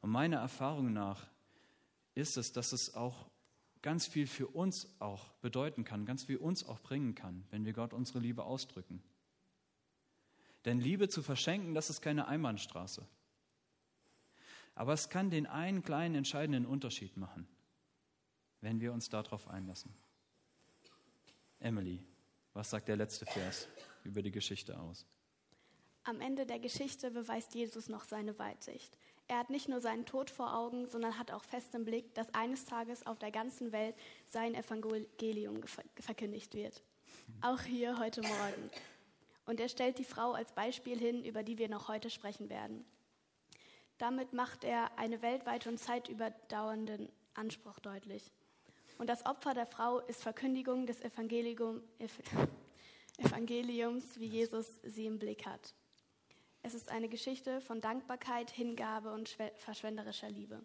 Und 0.00 0.10
meiner 0.10 0.38
Erfahrung 0.38 0.92
nach 0.92 1.26
ist 2.14 2.36
es, 2.36 2.52
dass 2.52 2.72
es 2.72 2.94
auch 2.94 3.30
ganz 3.80 4.06
viel 4.06 4.26
für 4.26 4.46
uns 4.46 4.88
auch 5.00 5.30
bedeuten 5.40 5.84
kann, 5.84 6.06
ganz 6.06 6.24
viel 6.24 6.36
uns 6.36 6.64
auch 6.64 6.80
bringen 6.80 7.14
kann, 7.14 7.44
wenn 7.50 7.64
wir 7.64 7.72
Gott 7.72 7.92
unsere 7.92 8.18
Liebe 8.18 8.44
ausdrücken. 8.44 9.02
Denn 10.64 10.80
Liebe 10.80 11.08
zu 11.08 11.22
verschenken, 11.22 11.74
das 11.74 11.90
ist 11.90 12.00
keine 12.00 12.28
Einbahnstraße. 12.28 13.06
Aber 14.74 14.92
es 14.92 15.08
kann 15.08 15.30
den 15.30 15.46
einen 15.46 15.82
kleinen 15.82 16.14
entscheidenden 16.14 16.66
Unterschied 16.66 17.16
machen, 17.16 17.46
wenn 18.60 18.80
wir 18.80 18.92
uns 18.92 19.08
darauf 19.08 19.48
einlassen. 19.48 19.94
Emily, 21.60 22.04
was 22.52 22.70
sagt 22.70 22.88
der 22.88 22.96
letzte 22.96 23.26
Vers 23.26 23.68
über 24.04 24.22
die 24.22 24.32
Geschichte 24.32 24.78
aus? 24.78 25.06
Am 26.04 26.20
Ende 26.20 26.46
der 26.46 26.58
Geschichte 26.58 27.10
beweist 27.10 27.54
Jesus 27.54 27.88
noch 27.88 28.04
seine 28.04 28.38
Weitsicht. 28.38 28.98
Er 29.28 29.38
hat 29.38 29.50
nicht 29.50 29.68
nur 29.68 29.80
seinen 29.80 30.04
Tod 30.04 30.30
vor 30.30 30.54
Augen, 30.54 30.88
sondern 30.88 31.18
hat 31.18 31.30
auch 31.30 31.44
fest 31.44 31.74
im 31.74 31.84
Blick, 31.84 32.12
dass 32.14 32.34
eines 32.34 32.64
Tages 32.64 33.06
auf 33.06 33.18
der 33.18 33.30
ganzen 33.30 33.70
Welt 33.72 33.94
sein 34.26 34.54
Evangelium 34.54 35.60
verkündigt 35.94 36.54
wird. 36.54 36.82
Auch 37.40 37.60
hier 37.60 37.98
heute 37.98 38.20
Morgen. 38.22 38.70
Und 39.46 39.60
er 39.60 39.68
stellt 39.68 39.98
die 39.98 40.04
Frau 40.04 40.32
als 40.32 40.52
Beispiel 40.52 40.98
hin, 40.98 41.24
über 41.24 41.42
die 41.42 41.58
wir 41.58 41.68
noch 41.68 41.88
heute 41.88 42.10
sprechen 42.10 42.48
werden. 42.48 42.84
Damit 43.98 44.32
macht 44.32 44.64
er 44.64 44.98
einen 44.98 45.22
weltweit 45.22 45.66
und 45.66 45.78
zeitüberdauernden 45.78 47.08
Anspruch 47.34 47.78
deutlich. 47.78 48.32
Und 48.98 49.08
das 49.08 49.26
Opfer 49.26 49.54
der 49.54 49.66
Frau 49.66 50.00
ist 50.00 50.22
Verkündigung 50.22 50.86
des 50.86 51.00
Evangelium, 51.00 51.82
Evangeliums, 53.18 54.18
wie 54.18 54.26
Jesus 54.26 54.80
sie 54.82 55.06
im 55.06 55.18
Blick 55.18 55.46
hat. 55.46 55.74
Es 56.62 56.74
ist 56.74 56.90
eine 56.90 57.08
Geschichte 57.08 57.60
von 57.60 57.80
Dankbarkeit, 57.80 58.50
Hingabe 58.50 59.12
und 59.12 59.36
verschwenderischer 59.56 60.30
Liebe. 60.30 60.60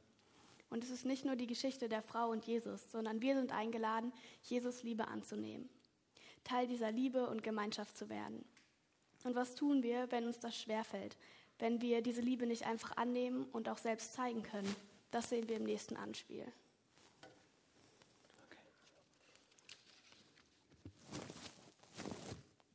Und 0.70 0.84
es 0.84 0.92
ist 0.92 1.06
nicht 1.06 1.26
nur 1.26 1.36
die 1.36 1.48
Geschichte 1.48 1.90
der 1.90 2.02
Frau 2.02 2.30
und 2.30 2.46
Jesus, 2.46 2.92
sondern 2.92 3.22
wir 3.22 3.36
sind 3.36 3.52
eingeladen, 3.52 4.12
Jesus 4.44 4.84
Liebe 4.84 5.08
anzunehmen, 5.08 5.70
Teil 6.44 6.68
dieser 6.68 6.92
Liebe 6.92 7.28
und 7.28 7.42
Gemeinschaft 7.42 7.98
zu 7.98 8.10
werden. 8.10 8.46
Und 9.24 9.36
was 9.36 9.56
tun 9.56 9.82
wir, 9.82 10.12
wenn 10.12 10.26
uns 10.26 10.40
das 10.40 10.56
schwerfällt, 10.56 11.18
wenn 11.60 11.82
wir 11.82 12.02
diese 12.02 12.22
Liebe 12.22 12.46
nicht 12.46 12.66
einfach 12.66 12.98
annehmen 12.98 13.46
und 13.52 13.70
auch 13.70 13.78
selbst 13.78 14.14
zeigen 14.14 14.44
können. 14.44 14.74
Das 15.12 15.30
sehen 15.30 15.48
wir 15.48 15.58
im 15.58 15.64
nächsten 15.64 15.96
Anspiel. 15.96 16.46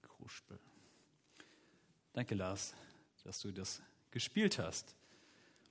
Kruspel. 0.02 0.58
Danke, 2.12 2.34
Lars, 2.34 2.74
dass 3.24 3.40
du 3.40 3.52
das 3.52 3.82
gespielt 4.10 4.58
hast. 4.58 4.96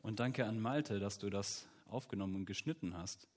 Und 0.02 0.20
danke 0.20 0.46
an 0.46 0.60
Malte, 0.60 1.00
dass 1.00 1.20
du 1.20 1.30
das 1.30 1.68
aufgenommen 1.88 2.36
und 2.36 2.46
geschnitten 2.46 2.98
hast. 2.98 3.28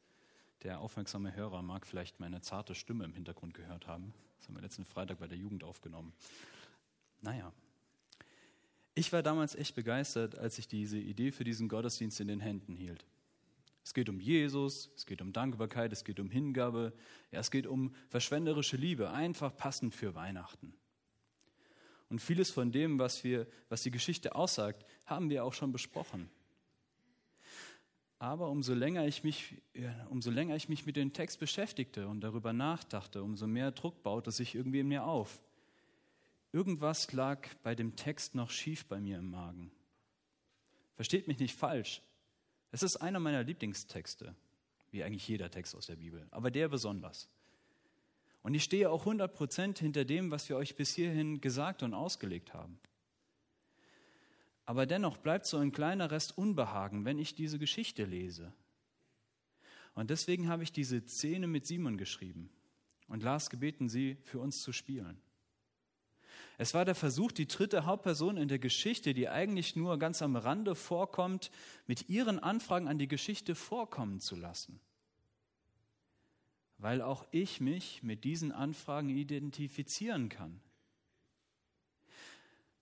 Der 0.62 0.80
aufmerksame 0.80 1.34
Hörer 1.34 1.60
mag 1.60 1.86
vielleicht 1.86 2.20
meine 2.20 2.40
zarte 2.40 2.74
Stimme 2.74 3.04
im 3.04 3.12
Hintergrund 3.12 3.54
gehört 3.54 3.86
haben. 3.86 4.14
Das 4.38 4.48
haben 4.48 4.54
wir 4.54 4.62
letzten 4.62 4.84
Freitag 4.84 5.18
bei 5.18 5.26
der 5.26 5.36
Jugend 5.36 5.62
aufgenommen. 5.62 6.14
Naja, 7.20 7.52
ich 8.94 9.12
war 9.12 9.22
damals 9.22 9.54
echt 9.54 9.74
begeistert, 9.74 10.38
als 10.38 10.58
ich 10.58 10.68
diese 10.68 10.98
Idee 10.98 11.32
für 11.32 11.44
diesen 11.44 11.68
Gottesdienst 11.68 12.20
in 12.20 12.28
den 12.28 12.40
Händen 12.40 12.74
hielt. 12.74 13.04
Es 13.84 13.92
geht 13.92 14.08
um 14.08 14.18
Jesus, 14.18 14.90
es 14.96 15.04
geht 15.04 15.20
um 15.20 15.32
Dankbarkeit, 15.32 15.92
es 15.92 16.04
geht 16.04 16.18
um 16.18 16.30
Hingabe, 16.30 16.94
ja, 17.30 17.40
es 17.40 17.50
geht 17.50 17.66
um 17.66 17.94
verschwenderische 18.08 18.76
Liebe, 18.76 19.10
einfach 19.10 19.54
passend 19.54 19.94
für 19.94 20.14
Weihnachten. 20.14 20.72
Und 22.08 22.20
vieles 22.20 22.50
von 22.50 22.72
dem, 22.72 22.98
was, 22.98 23.24
wir, 23.24 23.46
was 23.68 23.82
die 23.82 23.90
Geschichte 23.90 24.34
aussagt, 24.34 24.86
haben 25.04 25.28
wir 25.28 25.44
auch 25.44 25.52
schon 25.52 25.72
besprochen. 25.72 26.30
Aber 28.18 28.48
umso 28.48 28.72
länger, 28.72 29.06
ich 29.06 29.22
mich, 29.22 29.56
umso 30.08 30.30
länger 30.30 30.56
ich 30.56 30.70
mich 30.70 30.86
mit 30.86 30.96
dem 30.96 31.12
Text 31.12 31.40
beschäftigte 31.40 32.08
und 32.08 32.22
darüber 32.22 32.54
nachdachte, 32.54 33.22
umso 33.22 33.46
mehr 33.46 33.70
Druck 33.70 34.02
baute 34.02 34.30
sich 34.30 34.54
irgendwie 34.54 34.80
in 34.80 34.88
mir 34.88 35.04
auf. 35.04 35.42
Irgendwas 36.54 37.12
lag 37.12 37.48
bei 37.64 37.74
dem 37.74 37.96
Text 37.96 38.36
noch 38.36 38.48
schief 38.48 38.86
bei 38.86 39.00
mir 39.00 39.18
im 39.18 39.28
Magen. 39.28 39.72
Versteht 40.94 41.26
mich 41.26 41.40
nicht 41.40 41.56
falsch. 41.56 42.00
Es 42.70 42.84
ist 42.84 42.94
einer 42.98 43.18
meiner 43.18 43.42
Lieblingstexte, 43.42 44.36
wie 44.92 45.02
eigentlich 45.02 45.26
jeder 45.26 45.50
Text 45.50 45.74
aus 45.74 45.86
der 45.86 45.96
Bibel, 45.96 46.28
aber 46.30 46.52
der 46.52 46.68
besonders. 46.68 47.28
Und 48.44 48.54
ich 48.54 48.62
stehe 48.62 48.88
auch 48.88 49.04
100% 49.04 49.80
hinter 49.80 50.04
dem, 50.04 50.30
was 50.30 50.48
wir 50.48 50.56
euch 50.56 50.76
bis 50.76 50.94
hierhin 50.94 51.40
gesagt 51.40 51.82
und 51.82 51.92
ausgelegt 51.92 52.54
haben. 52.54 52.78
Aber 54.64 54.86
dennoch 54.86 55.16
bleibt 55.16 55.46
so 55.46 55.56
ein 55.56 55.72
kleiner 55.72 56.12
Rest 56.12 56.38
Unbehagen, 56.38 57.04
wenn 57.04 57.18
ich 57.18 57.34
diese 57.34 57.58
Geschichte 57.58 58.04
lese. 58.04 58.52
Und 59.96 60.08
deswegen 60.08 60.48
habe 60.48 60.62
ich 60.62 60.70
diese 60.70 61.00
Szene 61.00 61.48
mit 61.48 61.66
Simon 61.66 61.98
geschrieben 61.98 62.48
und 63.08 63.24
Lars 63.24 63.50
gebeten, 63.50 63.88
sie 63.88 64.18
für 64.22 64.38
uns 64.38 64.62
zu 64.62 64.70
spielen. 64.70 65.20
Es 66.56 66.72
war 66.72 66.84
der 66.84 66.94
Versuch, 66.94 67.32
die 67.32 67.48
dritte 67.48 67.84
Hauptperson 67.84 68.36
in 68.36 68.48
der 68.48 68.60
Geschichte, 68.60 69.12
die 69.12 69.28
eigentlich 69.28 69.74
nur 69.74 69.98
ganz 69.98 70.22
am 70.22 70.36
Rande 70.36 70.74
vorkommt, 70.74 71.50
mit 71.86 72.08
ihren 72.08 72.38
Anfragen 72.38 72.86
an 72.86 72.98
die 72.98 73.08
Geschichte 73.08 73.54
vorkommen 73.54 74.20
zu 74.20 74.36
lassen. 74.36 74.80
Weil 76.78 77.02
auch 77.02 77.26
ich 77.32 77.60
mich 77.60 78.02
mit 78.02 78.24
diesen 78.24 78.52
Anfragen 78.52 79.08
identifizieren 79.08 80.28
kann. 80.28 80.60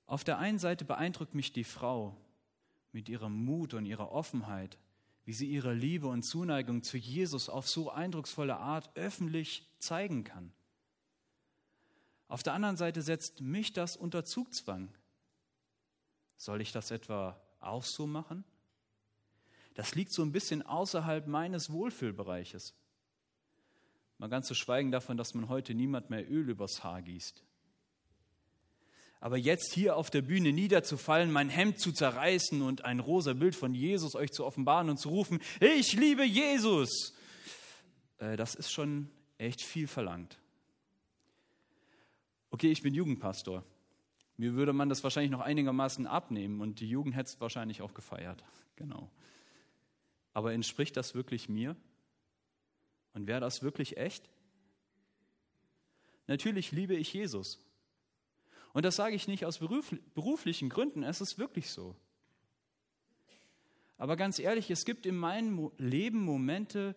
Auf 0.07 0.25
der 0.25 0.38
einen 0.38 0.59
Seite 0.59 0.85
beeindruckt 0.85 1.35
mich 1.35 1.52
die 1.55 1.64
Frau 1.64 2.14
mit 2.93 3.09
ihrem 3.09 3.45
Mut 3.45 3.73
und 3.73 3.87
ihrer 3.87 4.12
Offenheit, 4.12 4.76
wie 5.25 5.33
sie 5.33 5.47
ihre 5.47 5.73
Liebe 5.73 6.09
und 6.09 6.25
Zuneigung 6.25 6.83
zu 6.83 6.99
Jesus 6.99 7.49
auf 7.49 7.69
so 7.69 7.91
eindrucksvolle 7.91 8.59
Art 8.59 8.95
öffentlich 8.97 9.67
zeigen 9.79 10.25
kann. 10.25 10.52
Auf 12.32 12.42
der 12.42 12.54
anderen 12.54 12.78
Seite 12.78 13.02
setzt 13.02 13.42
mich 13.42 13.74
das 13.74 13.94
unter 13.94 14.24
Zugzwang. 14.24 14.88
Soll 16.38 16.62
ich 16.62 16.72
das 16.72 16.90
etwa 16.90 17.38
auch 17.60 17.84
so 17.84 18.06
machen? 18.06 18.42
Das 19.74 19.94
liegt 19.94 20.14
so 20.14 20.22
ein 20.22 20.32
bisschen 20.32 20.62
außerhalb 20.62 21.26
meines 21.26 21.70
Wohlfühlbereiches. 21.70 22.72
Mal 24.16 24.30
ganz 24.30 24.46
zu 24.46 24.54
schweigen 24.54 24.90
davon, 24.90 25.18
dass 25.18 25.34
man 25.34 25.50
heute 25.50 25.74
niemand 25.74 26.08
mehr 26.08 26.26
Öl 26.26 26.48
übers 26.48 26.82
Haar 26.82 27.02
gießt. 27.02 27.44
Aber 29.20 29.36
jetzt 29.36 29.74
hier 29.74 29.94
auf 29.98 30.08
der 30.08 30.22
Bühne 30.22 30.54
niederzufallen, 30.54 31.30
mein 31.30 31.50
Hemd 31.50 31.80
zu 31.80 31.92
zerreißen 31.92 32.62
und 32.62 32.86
ein 32.86 33.00
rosa 33.00 33.34
Bild 33.34 33.54
von 33.54 33.74
Jesus 33.74 34.14
euch 34.14 34.30
zu 34.30 34.46
offenbaren 34.46 34.88
und 34.88 34.96
zu 34.96 35.10
rufen, 35.10 35.42
ich 35.60 35.92
liebe 35.92 36.24
Jesus, 36.24 37.12
äh, 38.16 38.38
das 38.38 38.54
ist 38.54 38.72
schon 38.72 39.10
echt 39.36 39.60
viel 39.60 39.86
verlangt. 39.86 40.41
Okay, 42.52 42.71
ich 42.71 42.82
bin 42.82 42.92
Jugendpastor. 42.92 43.64
Mir 44.37 44.52
würde 44.52 44.75
man 44.75 44.90
das 44.90 45.02
wahrscheinlich 45.02 45.30
noch 45.30 45.40
einigermaßen 45.40 46.06
abnehmen 46.06 46.61
und 46.61 46.80
die 46.80 46.88
Jugend 46.88 47.16
hätte 47.16 47.30
es 47.30 47.40
wahrscheinlich 47.40 47.80
auch 47.80 47.94
gefeiert. 47.94 48.44
Genau. 48.76 49.11
Aber 50.35 50.52
entspricht 50.52 50.99
das 50.99 51.14
wirklich 51.14 51.49
mir? 51.49 51.76
Und 53.14 53.26
wäre 53.26 53.40
das 53.40 53.62
wirklich 53.62 53.97
echt? 53.97 54.28
Natürlich 56.26 56.73
liebe 56.73 56.94
ich 56.94 57.14
Jesus. 57.14 57.59
Und 58.75 58.85
das 58.85 58.97
sage 58.97 59.14
ich 59.14 59.28
nicht 59.28 59.47
aus 59.47 59.59
beruflichen 59.59 60.68
Gründen, 60.68 61.04
es 61.04 61.23
ist 61.23 61.38
wirklich 61.38 61.71
so. 61.71 61.97
Aber 63.97 64.16
ganz 64.16 64.38
ehrlich, 64.38 64.71
es 64.71 64.85
gibt 64.85 65.06
in 65.06 65.16
meinem 65.16 65.71
Leben 65.78 66.23
Momente, 66.23 66.97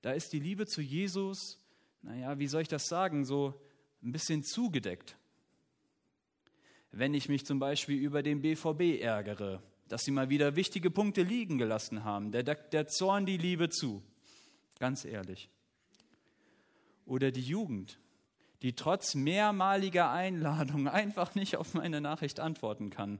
da 0.00 0.12
ist 0.12 0.32
die 0.32 0.40
Liebe 0.40 0.66
zu 0.66 0.80
Jesus, 0.80 1.62
naja, 2.00 2.38
wie 2.38 2.46
soll 2.46 2.62
ich 2.62 2.68
das 2.68 2.88
sagen, 2.88 3.26
so 3.26 3.60
ein 4.04 4.12
bisschen 4.12 4.42
zugedeckt. 4.42 5.16
Wenn 6.92 7.14
ich 7.14 7.28
mich 7.28 7.44
zum 7.44 7.58
Beispiel 7.58 7.98
über 7.98 8.22
den 8.22 8.42
BVB 8.42 9.00
ärgere, 9.00 9.62
dass 9.88 10.04
sie 10.04 10.12
mal 10.12 10.30
wieder 10.30 10.56
wichtige 10.56 10.90
Punkte 10.90 11.22
liegen 11.22 11.58
gelassen 11.58 12.04
haben, 12.04 12.30
der, 12.30 12.42
der 12.42 12.86
Zorn 12.86 13.26
die 13.26 13.36
Liebe 13.36 13.68
zu, 13.70 14.02
ganz 14.78 15.04
ehrlich. 15.04 15.48
Oder 17.06 17.32
die 17.32 17.42
Jugend, 17.42 17.98
die 18.62 18.74
trotz 18.74 19.14
mehrmaliger 19.14 20.10
Einladung 20.10 20.88
einfach 20.88 21.34
nicht 21.34 21.56
auf 21.56 21.74
meine 21.74 22.00
Nachricht 22.00 22.40
antworten 22.40 22.90
kann. 22.90 23.18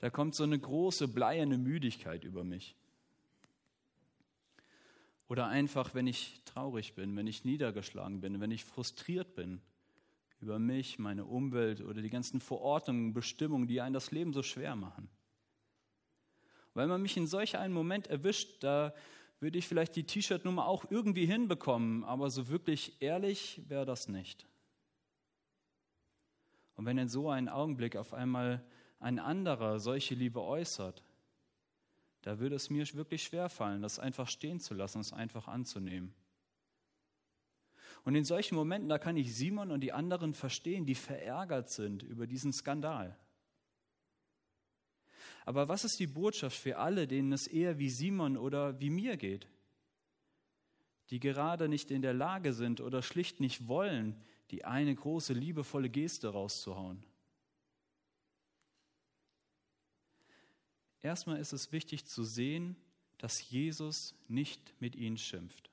Da 0.00 0.10
kommt 0.10 0.34
so 0.34 0.42
eine 0.42 0.58
große 0.58 1.08
bleierne 1.08 1.58
Müdigkeit 1.58 2.24
über 2.24 2.42
mich. 2.42 2.74
Oder 5.28 5.46
einfach, 5.46 5.94
wenn 5.94 6.06
ich 6.06 6.42
traurig 6.44 6.94
bin, 6.94 7.16
wenn 7.16 7.26
ich 7.26 7.44
niedergeschlagen 7.44 8.20
bin, 8.20 8.40
wenn 8.40 8.50
ich 8.50 8.64
frustriert 8.64 9.34
bin 9.34 9.62
über 10.42 10.58
mich, 10.58 10.98
meine 10.98 11.24
Umwelt 11.24 11.80
oder 11.80 12.02
die 12.02 12.10
ganzen 12.10 12.40
Verordnungen, 12.40 13.14
Bestimmungen, 13.14 13.68
die 13.68 13.80
einen 13.80 13.94
das 13.94 14.10
Leben 14.10 14.32
so 14.32 14.42
schwer 14.42 14.74
machen. 14.74 15.08
Weil 16.74 16.88
man 16.88 17.00
mich 17.00 17.16
in 17.16 17.28
solch 17.28 17.56
einem 17.56 17.74
Moment 17.74 18.08
erwischt, 18.08 18.62
da 18.64 18.92
würde 19.38 19.58
ich 19.58 19.68
vielleicht 19.68 19.94
die 19.96 20.04
T-Shirt-Nummer 20.04 20.66
auch 20.66 20.90
irgendwie 20.90 21.26
hinbekommen, 21.26 22.04
aber 22.04 22.28
so 22.28 22.48
wirklich 22.48 23.00
ehrlich 23.00 23.62
wäre 23.68 23.86
das 23.86 24.08
nicht. 24.08 24.46
Und 26.74 26.86
wenn 26.86 26.98
in 26.98 27.08
so 27.08 27.28
einem 27.28 27.48
Augenblick 27.48 27.96
auf 27.96 28.12
einmal 28.12 28.64
ein 28.98 29.18
anderer 29.18 29.78
solche 29.78 30.14
Liebe 30.14 30.42
äußert, 30.42 31.02
da 32.22 32.38
würde 32.38 32.56
es 32.56 32.70
mir 32.70 32.84
wirklich 32.94 33.22
schwer 33.22 33.48
fallen, 33.48 33.82
das 33.82 33.98
einfach 33.98 34.28
stehen 34.28 34.60
zu 34.60 34.74
lassen, 34.74 35.00
es 35.00 35.12
einfach 35.12 35.48
anzunehmen. 35.48 36.14
Und 38.04 38.16
in 38.16 38.24
solchen 38.24 38.56
Momenten, 38.56 38.88
da 38.88 38.98
kann 38.98 39.16
ich 39.16 39.34
Simon 39.34 39.70
und 39.70 39.80
die 39.80 39.92
anderen 39.92 40.34
verstehen, 40.34 40.86
die 40.86 40.94
verärgert 40.94 41.70
sind 41.70 42.02
über 42.02 42.26
diesen 42.26 42.52
Skandal. 42.52 43.16
Aber 45.44 45.68
was 45.68 45.84
ist 45.84 45.98
die 45.98 46.06
Botschaft 46.06 46.56
für 46.56 46.78
alle, 46.78 47.06
denen 47.06 47.32
es 47.32 47.46
eher 47.46 47.78
wie 47.78 47.90
Simon 47.90 48.36
oder 48.36 48.80
wie 48.80 48.90
mir 48.90 49.16
geht? 49.16 49.48
Die 51.10 51.20
gerade 51.20 51.68
nicht 51.68 51.90
in 51.90 52.02
der 52.02 52.14
Lage 52.14 52.52
sind 52.52 52.80
oder 52.80 53.02
schlicht 53.02 53.40
nicht 53.40 53.68
wollen, 53.68 54.20
die 54.50 54.64
eine 54.64 54.94
große 54.94 55.32
liebevolle 55.32 55.90
Geste 55.90 56.28
rauszuhauen. 56.28 57.04
Erstmal 61.00 61.40
ist 61.40 61.52
es 61.52 61.72
wichtig 61.72 62.06
zu 62.06 62.22
sehen, 62.22 62.76
dass 63.18 63.50
Jesus 63.50 64.14
nicht 64.28 64.74
mit 64.80 64.94
ihnen 64.94 65.18
schimpft. 65.18 65.71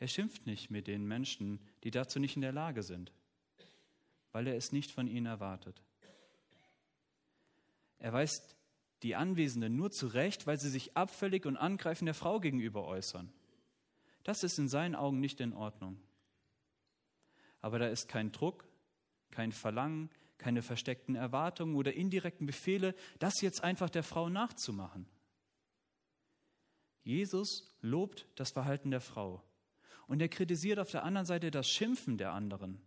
Er 0.00 0.08
schimpft 0.08 0.46
nicht 0.46 0.70
mit 0.70 0.88
den 0.88 1.06
Menschen, 1.06 1.60
die 1.84 1.92
dazu 1.92 2.18
nicht 2.18 2.34
in 2.34 2.42
der 2.42 2.52
Lage 2.52 2.82
sind, 2.82 3.12
weil 4.32 4.48
er 4.48 4.56
es 4.56 4.72
nicht 4.72 4.90
von 4.90 5.06
ihnen 5.06 5.26
erwartet. 5.26 5.80
Er 8.00 8.12
weist 8.12 8.56
die 9.04 9.14
Anwesenden 9.14 9.76
nur 9.76 9.92
zurecht, 9.92 10.48
weil 10.48 10.58
sie 10.58 10.70
sich 10.70 10.96
abfällig 10.96 11.46
und 11.46 11.56
angreifend 11.56 12.08
der 12.08 12.14
Frau 12.14 12.40
gegenüber 12.40 12.84
äußern. 12.86 13.32
Das 14.24 14.42
ist 14.42 14.58
in 14.58 14.68
seinen 14.68 14.96
Augen 14.96 15.20
nicht 15.20 15.40
in 15.40 15.52
Ordnung 15.52 16.00
aber 17.60 17.78
da 17.78 17.88
ist 17.88 18.08
kein 18.08 18.32
Druck, 18.32 18.64
kein 19.30 19.52
Verlangen, 19.52 20.10
keine 20.38 20.62
versteckten 20.62 21.14
Erwartungen 21.14 21.76
oder 21.76 21.92
indirekten 21.92 22.46
Befehle, 22.46 22.94
das 23.18 23.40
jetzt 23.42 23.62
einfach 23.62 23.90
der 23.90 24.02
Frau 24.02 24.28
nachzumachen. 24.28 25.06
Jesus 27.02 27.76
lobt 27.80 28.26
das 28.36 28.50
Verhalten 28.50 28.90
der 28.90 29.00
Frau 29.00 29.42
und 30.10 30.20
er 30.20 30.28
kritisiert 30.28 30.80
auf 30.80 30.90
der 30.90 31.04
anderen 31.04 31.24
Seite 31.24 31.52
das 31.52 31.70
Schimpfen 31.70 32.18
der 32.18 32.32
anderen. 32.32 32.82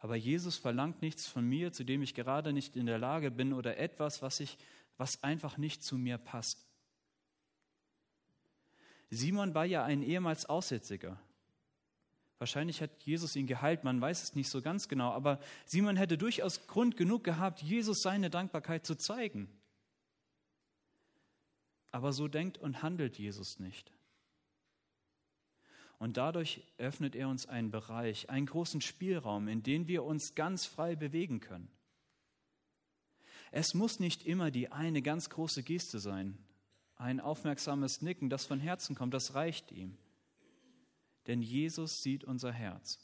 Aber 0.00 0.16
Jesus 0.16 0.58
verlangt 0.58 1.00
nichts 1.00 1.26
von 1.26 1.48
mir, 1.48 1.72
zu 1.72 1.82
dem 1.82 2.02
ich 2.02 2.14
gerade 2.14 2.52
nicht 2.52 2.76
in 2.76 2.84
der 2.84 2.98
Lage 2.98 3.30
bin 3.30 3.54
oder 3.54 3.78
etwas, 3.78 4.20
was, 4.20 4.38
ich, 4.40 4.58
was 4.98 5.22
einfach 5.22 5.56
nicht 5.56 5.82
zu 5.82 5.96
mir 5.96 6.18
passt. 6.18 6.66
Simon 9.08 9.54
war 9.54 9.64
ja 9.64 9.82
ein 9.82 10.02
ehemals 10.02 10.44
Aussätziger. 10.44 11.18
Wahrscheinlich 12.36 12.82
hat 12.82 13.02
Jesus 13.04 13.34
ihn 13.34 13.46
geheilt, 13.46 13.82
man 13.82 13.98
weiß 13.98 14.22
es 14.22 14.34
nicht 14.34 14.50
so 14.50 14.60
ganz 14.60 14.88
genau, 14.88 15.12
aber 15.12 15.40
Simon 15.64 15.96
hätte 15.96 16.18
durchaus 16.18 16.66
Grund 16.66 16.98
genug 16.98 17.24
gehabt, 17.24 17.62
Jesus 17.62 18.02
seine 18.02 18.28
Dankbarkeit 18.28 18.84
zu 18.84 18.94
zeigen. 18.94 19.48
Aber 21.92 22.12
so 22.12 22.28
denkt 22.28 22.58
und 22.58 22.82
handelt 22.82 23.18
Jesus 23.18 23.58
nicht. 23.58 23.90
Und 25.98 26.16
dadurch 26.16 26.62
öffnet 26.78 27.16
er 27.16 27.28
uns 27.28 27.46
einen 27.46 27.70
Bereich, 27.70 28.30
einen 28.30 28.46
großen 28.46 28.80
Spielraum, 28.80 29.48
in 29.48 29.62
den 29.62 29.88
wir 29.88 30.04
uns 30.04 30.34
ganz 30.34 30.64
frei 30.64 30.94
bewegen 30.94 31.40
können. 31.40 31.68
Es 33.50 33.74
muss 33.74 33.98
nicht 33.98 34.24
immer 34.24 34.50
die 34.50 34.70
eine 34.70 35.02
ganz 35.02 35.30
große 35.30 35.62
Geste 35.62 35.98
sein, 35.98 36.38
ein 36.96 37.20
aufmerksames 37.20 38.02
Nicken, 38.02 38.30
das 38.30 38.46
von 38.46 38.60
Herzen 38.60 38.94
kommt, 38.94 39.14
das 39.14 39.34
reicht 39.34 39.72
ihm 39.72 39.96
denn 41.28 41.42
Jesus 41.42 42.02
sieht 42.02 42.24
unser 42.24 42.52
Herz 42.52 42.98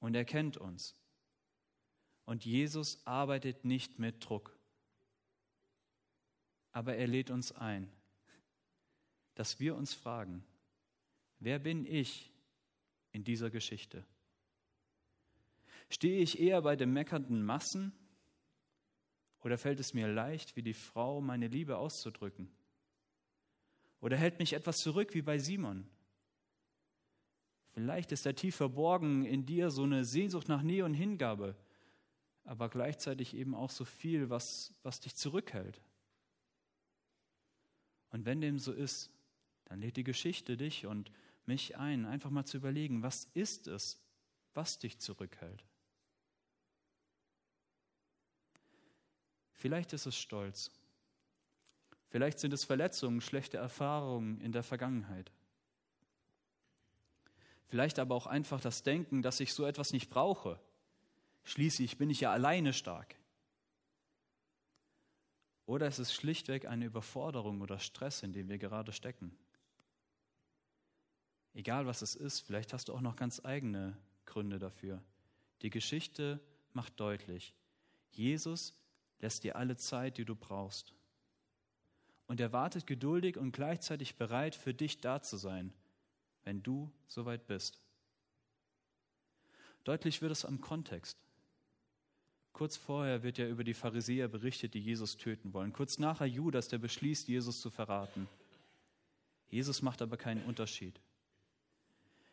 und 0.00 0.14
er 0.14 0.26
kennt 0.26 0.58
uns. 0.58 0.94
Und 2.26 2.44
Jesus 2.44 3.04
arbeitet 3.06 3.64
nicht 3.64 3.98
mit 3.98 4.24
Druck, 4.24 4.56
aber 6.70 6.94
er 6.94 7.06
lädt 7.06 7.30
uns 7.30 7.50
ein, 7.50 7.90
dass 9.34 9.58
wir 9.58 9.74
uns 9.74 9.94
fragen, 9.94 10.44
wer 11.44 11.58
bin 11.58 11.86
ich 11.86 12.30
in 13.12 13.24
dieser 13.24 13.50
Geschichte? 13.50 14.04
Stehe 15.88 16.20
ich 16.20 16.40
eher 16.40 16.62
bei 16.62 16.76
den 16.76 16.92
meckernden 16.92 17.44
Massen 17.44 17.92
oder 19.40 19.58
fällt 19.58 19.80
es 19.80 19.94
mir 19.94 20.08
leicht, 20.08 20.56
wie 20.56 20.62
die 20.62 20.74
Frau 20.74 21.20
meine 21.20 21.48
Liebe 21.48 21.76
auszudrücken? 21.76 22.50
Oder 24.00 24.16
hält 24.16 24.38
mich 24.38 24.52
etwas 24.52 24.78
zurück 24.78 25.14
wie 25.14 25.22
bei 25.22 25.38
Simon, 25.38 25.88
Vielleicht 27.72 28.12
ist 28.12 28.26
da 28.26 28.32
tief 28.32 28.56
verborgen 28.56 29.24
in 29.24 29.46
dir 29.46 29.70
so 29.70 29.84
eine 29.84 30.04
Sehnsucht 30.04 30.48
nach 30.48 30.62
Nähe 30.62 30.84
und 30.84 30.94
Hingabe, 30.94 31.56
aber 32.44 32.68
gleichzeitig 32.68 33.34
eben 33.34 33.54
auch 33.54 33.70
so 33.70 33.84
viel, 33.84 34.28
was, 34.28 34.74
was 34.82 35.00
dich 35.00 35.16
zurückhält. 35.16 35.80
Und 38.10 38.26
wenn 38.26 38.42
dem 38.42 38.58
so 38.58 38.72
ist, 38.72 39.10
dann 39.64 39.80
lädt 39.80 39.96
die 39.96 40.04
Geschichte 40.04 40.58
dich 40.58 40.84
und 40.84 41.10
mich 41.46 41.76
ein, 41.76 42.06
einfach 42.06 42.30
mal 42.30 42.44
zu 42.44 42.56
überlegen, 42.56 43.02
was 43.02 43.24
ist 43.34 43.66
es, 43.66 44.00
was 44.54 44.78
dich 44.78 44.98
zurückhält? 44.98 45.64
Vielleicht 49.52 49.92
ist 49.92 50.06
es 50.06 50.16
Stolz. 50.16 50.70
Vielleicht 52.08 52.38
sind 52.38 52.52
es 52.52 52.64
Verletzungen, 52.64 53.20
schlechte 53.20 53.56
Erfahrungen 53.56 54.40
in 54.40 54.52
der 54.52 54.62
Vergangenheit. 54.62 55.32
Vielleicht 57.68 57.98
aber 57.98 58.14
auch 58.14 58.26
einfach 58.26 58.60
das 58.60 58.82
Denken, 58.82 59.22
dass 59.22 59.40
ich 59.40 59.54
so 59.54 59.64
etwas 59.64 59.92
nicht 59.92 60.10
brauche. 60.10 60.60
Schließlich 61.44 61.96
bin 61.96 62.10
ich 62.10 62.20
ja 62.20 62.30
alleine 62.30 62.72
stark. 62.72 63.16
Oder 65.64 65.86
es 65.86 65.98
ist 65.98 66.12
schlichtweg 66.12 66.66
eine 66.66 66.84
Überforderung 66.84 67.62
oder 67.62 67.78
Stress, 67.78 68.22
in 68.22 68.32
dem 68.32 68.48
wir 68.48 68.58
gerade 68.58 68.92
stecken. 68.92 69.34
Egal 71.54 71.86
was 71.86 72.02
es 72.02 72.14
ist, 72.14 72.40
vielleicht 72.40 72.72
hast 72.72 72.88
du 72.88 72.94
auch 72.94 73.00
noch 73.00 73.16
ganz 73.16 73.44
eigene 73.44 73.96
Gründe 74.24 74.58
dafür. 74.58 75.02
Die 75.62 75.70
Geschichte 75.70 76.40
macht 76.72 76.98
deutlich, 76.98 77.54
Jesus 78.10 78.74
lässt 79.20 79.44
dir 79.44 79.56
alle 79.56 79.76
Zeit, 79.76 80.18
die 80.18 80.24
du 80.24 80.34
brauchst. 80.34 80.94
Und 82.26 82.40
er 82.40 82.52
wartet 82.52 82.86
geduldig 82.86 83.36
und 83.36 83.52
gleichzeitig 83.52 84.16
bereit, 84.16 84.54
für 84.54 84.74
dich 84.74 85.00
da 85.00 85.22
zu 85.22 85.36
sein, 85.36 85.72
wenn 86.44 86.62
du 86.62 86.90
soweit 87.06 87.46
bist. 87.46 87.78
Deutlich 89.84 90.22
wird 90.22 90.32
es 90.32 90.44
am 90.44 90.60
Kontext. 90.60 91.18
Kurz 92.52 92.76
vorher 92.76 93.22
wird 93.22 93.38
ja 93.38 93.48
über 93.48 93.64
die 93.64 93.74
Pharisäer 93.74 94.28
berichtet, 94.28 94.74
die 94.74 94.80
Jesus 94.80 95.16
töten 95.16 95.52
wollen. 95.52 95.72
Kurz 95.72 95.98
nachher 95.98 96.26
Judas, 96.26 96.68
der 96.68 96.78
beschließt, 96.78 97.28
Jesus 97.28 97.60
zu 97.60 97.70
verraten. 97.70 98.28
Jesus 99.48 99.82
macht 99.82 100.02
aber 100.02 100.16
keinen 100.16 100.44
Unterschied. 100.44 101.00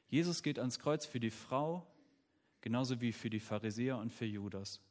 Jesus 0.10 0.44
geht 0.44 0.60
ans 0.60 0.80
Kreuz 0.80 1.06
für 1.06 1.20
die 1.20 1.30
Frau, 1.30 1.86
genauso 2.62 3.00
wie 3.00 3.14
für 3.14 3.30
die 3.30 3.40
Pharisäer 3.40 3.98
und 3.98 4.12
für 4.12 4.26
Judas. 4.26 4.82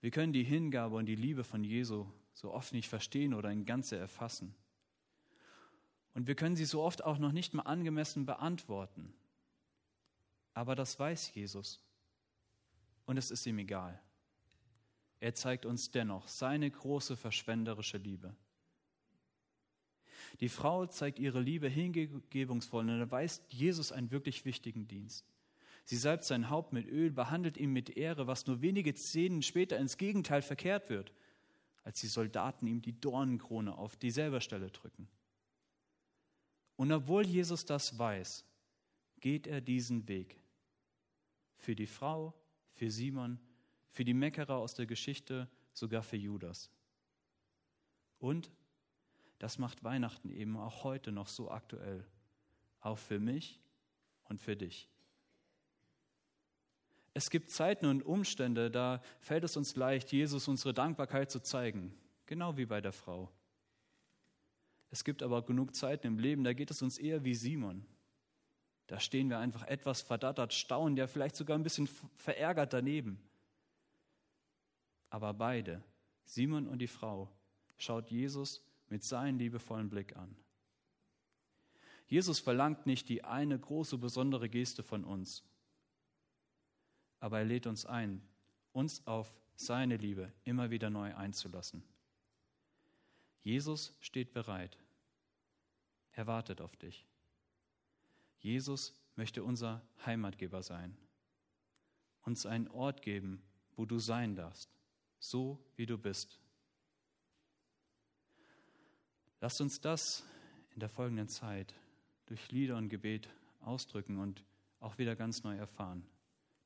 Wir 0.00 0.10
können 0.10 0.32
die 0.32 0.44
Hingabe 0.44 0.96
und 0.96 1.06
die 1.06 1.16
Liebe 1.16 1.44
von 1.44 1.64
Jesu 1.64 2.06
so 2.34 2.52
oft 2.52 2.72
nicht 2.72 2.88
verstehen 2.88 3.32
oder 3.32 3.50
in 3.50 3.64
Ganze 3.64 3.96
erfassen. 3.96 4.54
Und 6.14 6.26
wir 6.26 6.34
können 6.34 6.56
sie 6.56 6.64
so 6.64 6.82
oft 6.82 7.04
auch 7.04 7.18
noch 7.18 7.32
nicht 7.32 7.54
mal 7.54 7.62
angemessen 7.62 8.26
beantworten. 8.26 9.12
Aber 10.54 10.74
das 10.74 10.98
weiß 10.98 11.34
Jesus. 11.34 11.80
Und 13.04 13.16
es 13.18 13.30
ist 13.30 13.46
ihm 13.46 13.58
egal. 13.58 14.00
Er 15.20 15.34
zeigt 15.34 15.64
uns 15.64 15.90
dennoch 15.90 16.28
seine 16.28 16.70
große 16.70 17.16
verschwenderische 17.16 17.98
Liebe. 17.98 18.34
Die 20.40 20.48
Frau 20.48 20.86
zeigt 20.86 21.18
ihre 21.18 21.40
Liebe 21.40 21.68
hingebungsvoll 21.68 22.88
und 22.88 23.00
erweist 23.00 23.52
Jesus 23.52 23.92
einen 23.92 24.10
wirklich 24.10 24.44
wichtigen 24.44 24.86
Dienst. 24.86 25.26
Sie 25.84 25.96
salbt 25.96 26.24
sein 26.24 26.50
Haupt 26.50 26.72
mit 26.72 26.88
Öl, 26.88 27.10
behandelt 27.10 27.56
ihn 27.56 27.72
mit 27.72 27.96
Ehre, 27.96 28.26
was 28.26 28.46
nur 28.46 28.60
wenige 28.60 28.94
Szenen 28.94 29.42
später 29.42 29.78
ins 29.78 29.96
Gegenteil 29.96 30.42
verkehrt 30.42 30.90
wird, 30.90 31.12
als 31.84 32.00
die 32.00 32.08
Soldaten 32.08 32.66
ihm 32.66 32.82
die 32.82 33.00
Dornenkrone 33.00 33.78
auf 33.78 33.96
dieselbe 33.96 34.40
Stelle 34.40 34.70
drücken. 34.70 35.08
Und 36.74 36.90
obwohl 36.90 37.24
Jesus 37.24 37.64
das 37.64 37.96
weiß, 37.98 38.44
geht 39.20 39.46
er 39.46 39.60
diesen 39.60 40.08
Weg. 40.08 40.36
Für 41.56 41.76
die 41.76 41.86
Frau, 41.86 42.34
für 42.72 42.90
Simon, 42.90 43.38
für 43.90 44.04
die 44.04 44.12
Meckerer 44.12 44.56
aus 44.56 44.74
der 44.74 44.86
Geschichte, 44.86 45.48
sogar 45.72 46.02
für 46.02 46.16
Judas. 46.16 46.70
Und 48.18 48.50
das 49.38 49.58
macht 49.58 49.84
Weihnachten 49.84 50.30
eben 50.30 50.56
auch 50.56 50.84
heute 50.84 51.12
noch 51.12 51.28
so 51.28 51.50
aktuell. 51.50 52.06
Auch 52.80 52.98
für 52.98 53.18
mich 53.18 53.60
und 54.24 54.40
für 54.40 54.56
dich. 54.56 54.88
Es 57.14 57.30
gibt 57.30 57.50
Zeiten 57.50 57.86
und 57.86 58.02
Umstände, 58.02 58.70
da 58.70 59.00
fällt 59.20 59.44
es 59.44 59.56
uns 59.56 59.74
leicht, 59.74 60.12
Jesus 60.12 60.48
unsere 60.48 60.74
Dankbarkeit 60.74 61.30
zu 61.30 61.40
zeigen, 61.40 61.94
genau 62.26 62.56
wie 62.56 62.66
bei 62.66 62.80
der 62.80 62.92
Frau. 62.92 63.30
Es 64.90 65.02
gibt 65.02 65.22
aber 65.22 65.42
genug 65.42 65.74
Zeiten 65.74 66.06
im 66.06 66.18
Leben, 66.18 66.44
da 66.44 66.52
geht 66.52 66.70
es 66.70 66.82
uns 66.82 66.98
eher 66.98 67.24
wie 67.24 67.34
Simon. 67.34 67.86
Da 68.86 69.00
stehen 69.00 69.30
wir 69.30 69.38
einfach 69.38 69.64
etwas 69.64 70.02
verdattert, 70.02 70.52
staunen, 70.52 70.96
ja 70.96 71.06
vielleicht 71.06 71.36
sogar 71.36 71.58
ein 71.58 71.62
bisschen 71.62 71.88
verärgert 72.16 72.72
daneben. 72.72 73.18
Aber 75.08 75.32
beide, 75.34 75.82
Simon 76.24 76.68
und 76.68 76.78
die 76.78 76.86
Frau, 76.86 77.30
schaut 77.78 78.10
Jesus 78.10 78.62
mit 78.88 79.04
seinem 79.04 79.38
liebevollen 79.38 79.88
Blick 79.88 80.16
an. 80.16 80.36
Jesus 82.06 82.38
verlangt 82.38 82.86
nicht 82.86 83.08
die 83.08 83.24
eine 83.24 83.58
große 83.58 83.98
besondere 83.98 84.48
Geste 84.48 84.82
von 84.82 85.04
uns, 85.04 85.42
aber 87.18 87.40
er 87.40 87.44
lädt 87.44 87.66
uns 87.66 87.84
ein, 87.84 88.22
uns 88.72 89.06
auf 89.06 89.34
seine 89.56 89.96
Liebe 89.96 90.32
immer 90.44 90.70
wieder 90.70 90.90
neu 90.90 91.14
einzulassen. 91.14 91.82
Jesus 93.42 93.96
steht 94.00 94.32
bereit. 94.32 94.78
Er 96.12 96.26
wartet 96.26 96.60
auf 96.60 96.76
dich. 96.76 97.06
Jesus 98.38 98.94
möchte 99.16 99.42
unser 99.42 99.82
Heimatgeber 100.04 100.62
sein, 100.62 100.96
uns 102.22 102.46
einen 102.46 102.68
Ort 102.68 103.02
geben, 103.02 103.42
wo 103.76 103.84
du 103.84 103.98
sein 103.98 104.34
darfst, 104.36 104.70
so 105.18 105.58
wie 105.74 105.86
du 105.86 105.98
bist. 105.98 106.38
Lasst 109.40 109.60
uns 109.60 109.80
das 109.80 110.24
in 110.74 110.80
der 110.80 110.88
folgenden 110.88 111.28
Zeit 111.28 111.74
durch 112.26 112.50
Lieder 112.50 112.76
und 112.76 112.88
Gebet 112.88 113.28
ausdrücken 113.60 114.18
und 114.18 114.44
auch 114.80 114.98
wieder 114.98 115.16
ganz 115.16 115.42
neu 115.42 115.56
erfahren, 115.56 116.06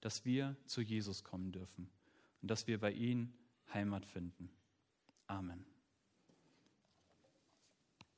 dass 0.00 0.24
wir 0.24 0.56
zu 0.66 0.80
Jesus 0.80 1.24
kommen 1.24 1.52
dürfen 1.52 1.90
und 2.42 2.50
dass 2.50 2.66
wir 2.66 2.78
bei 2.78 2.92
ihm 2.92 3.33
Heimat 3.72 4.04
finden. 4.06 4.50
Amen. 5.26 5.64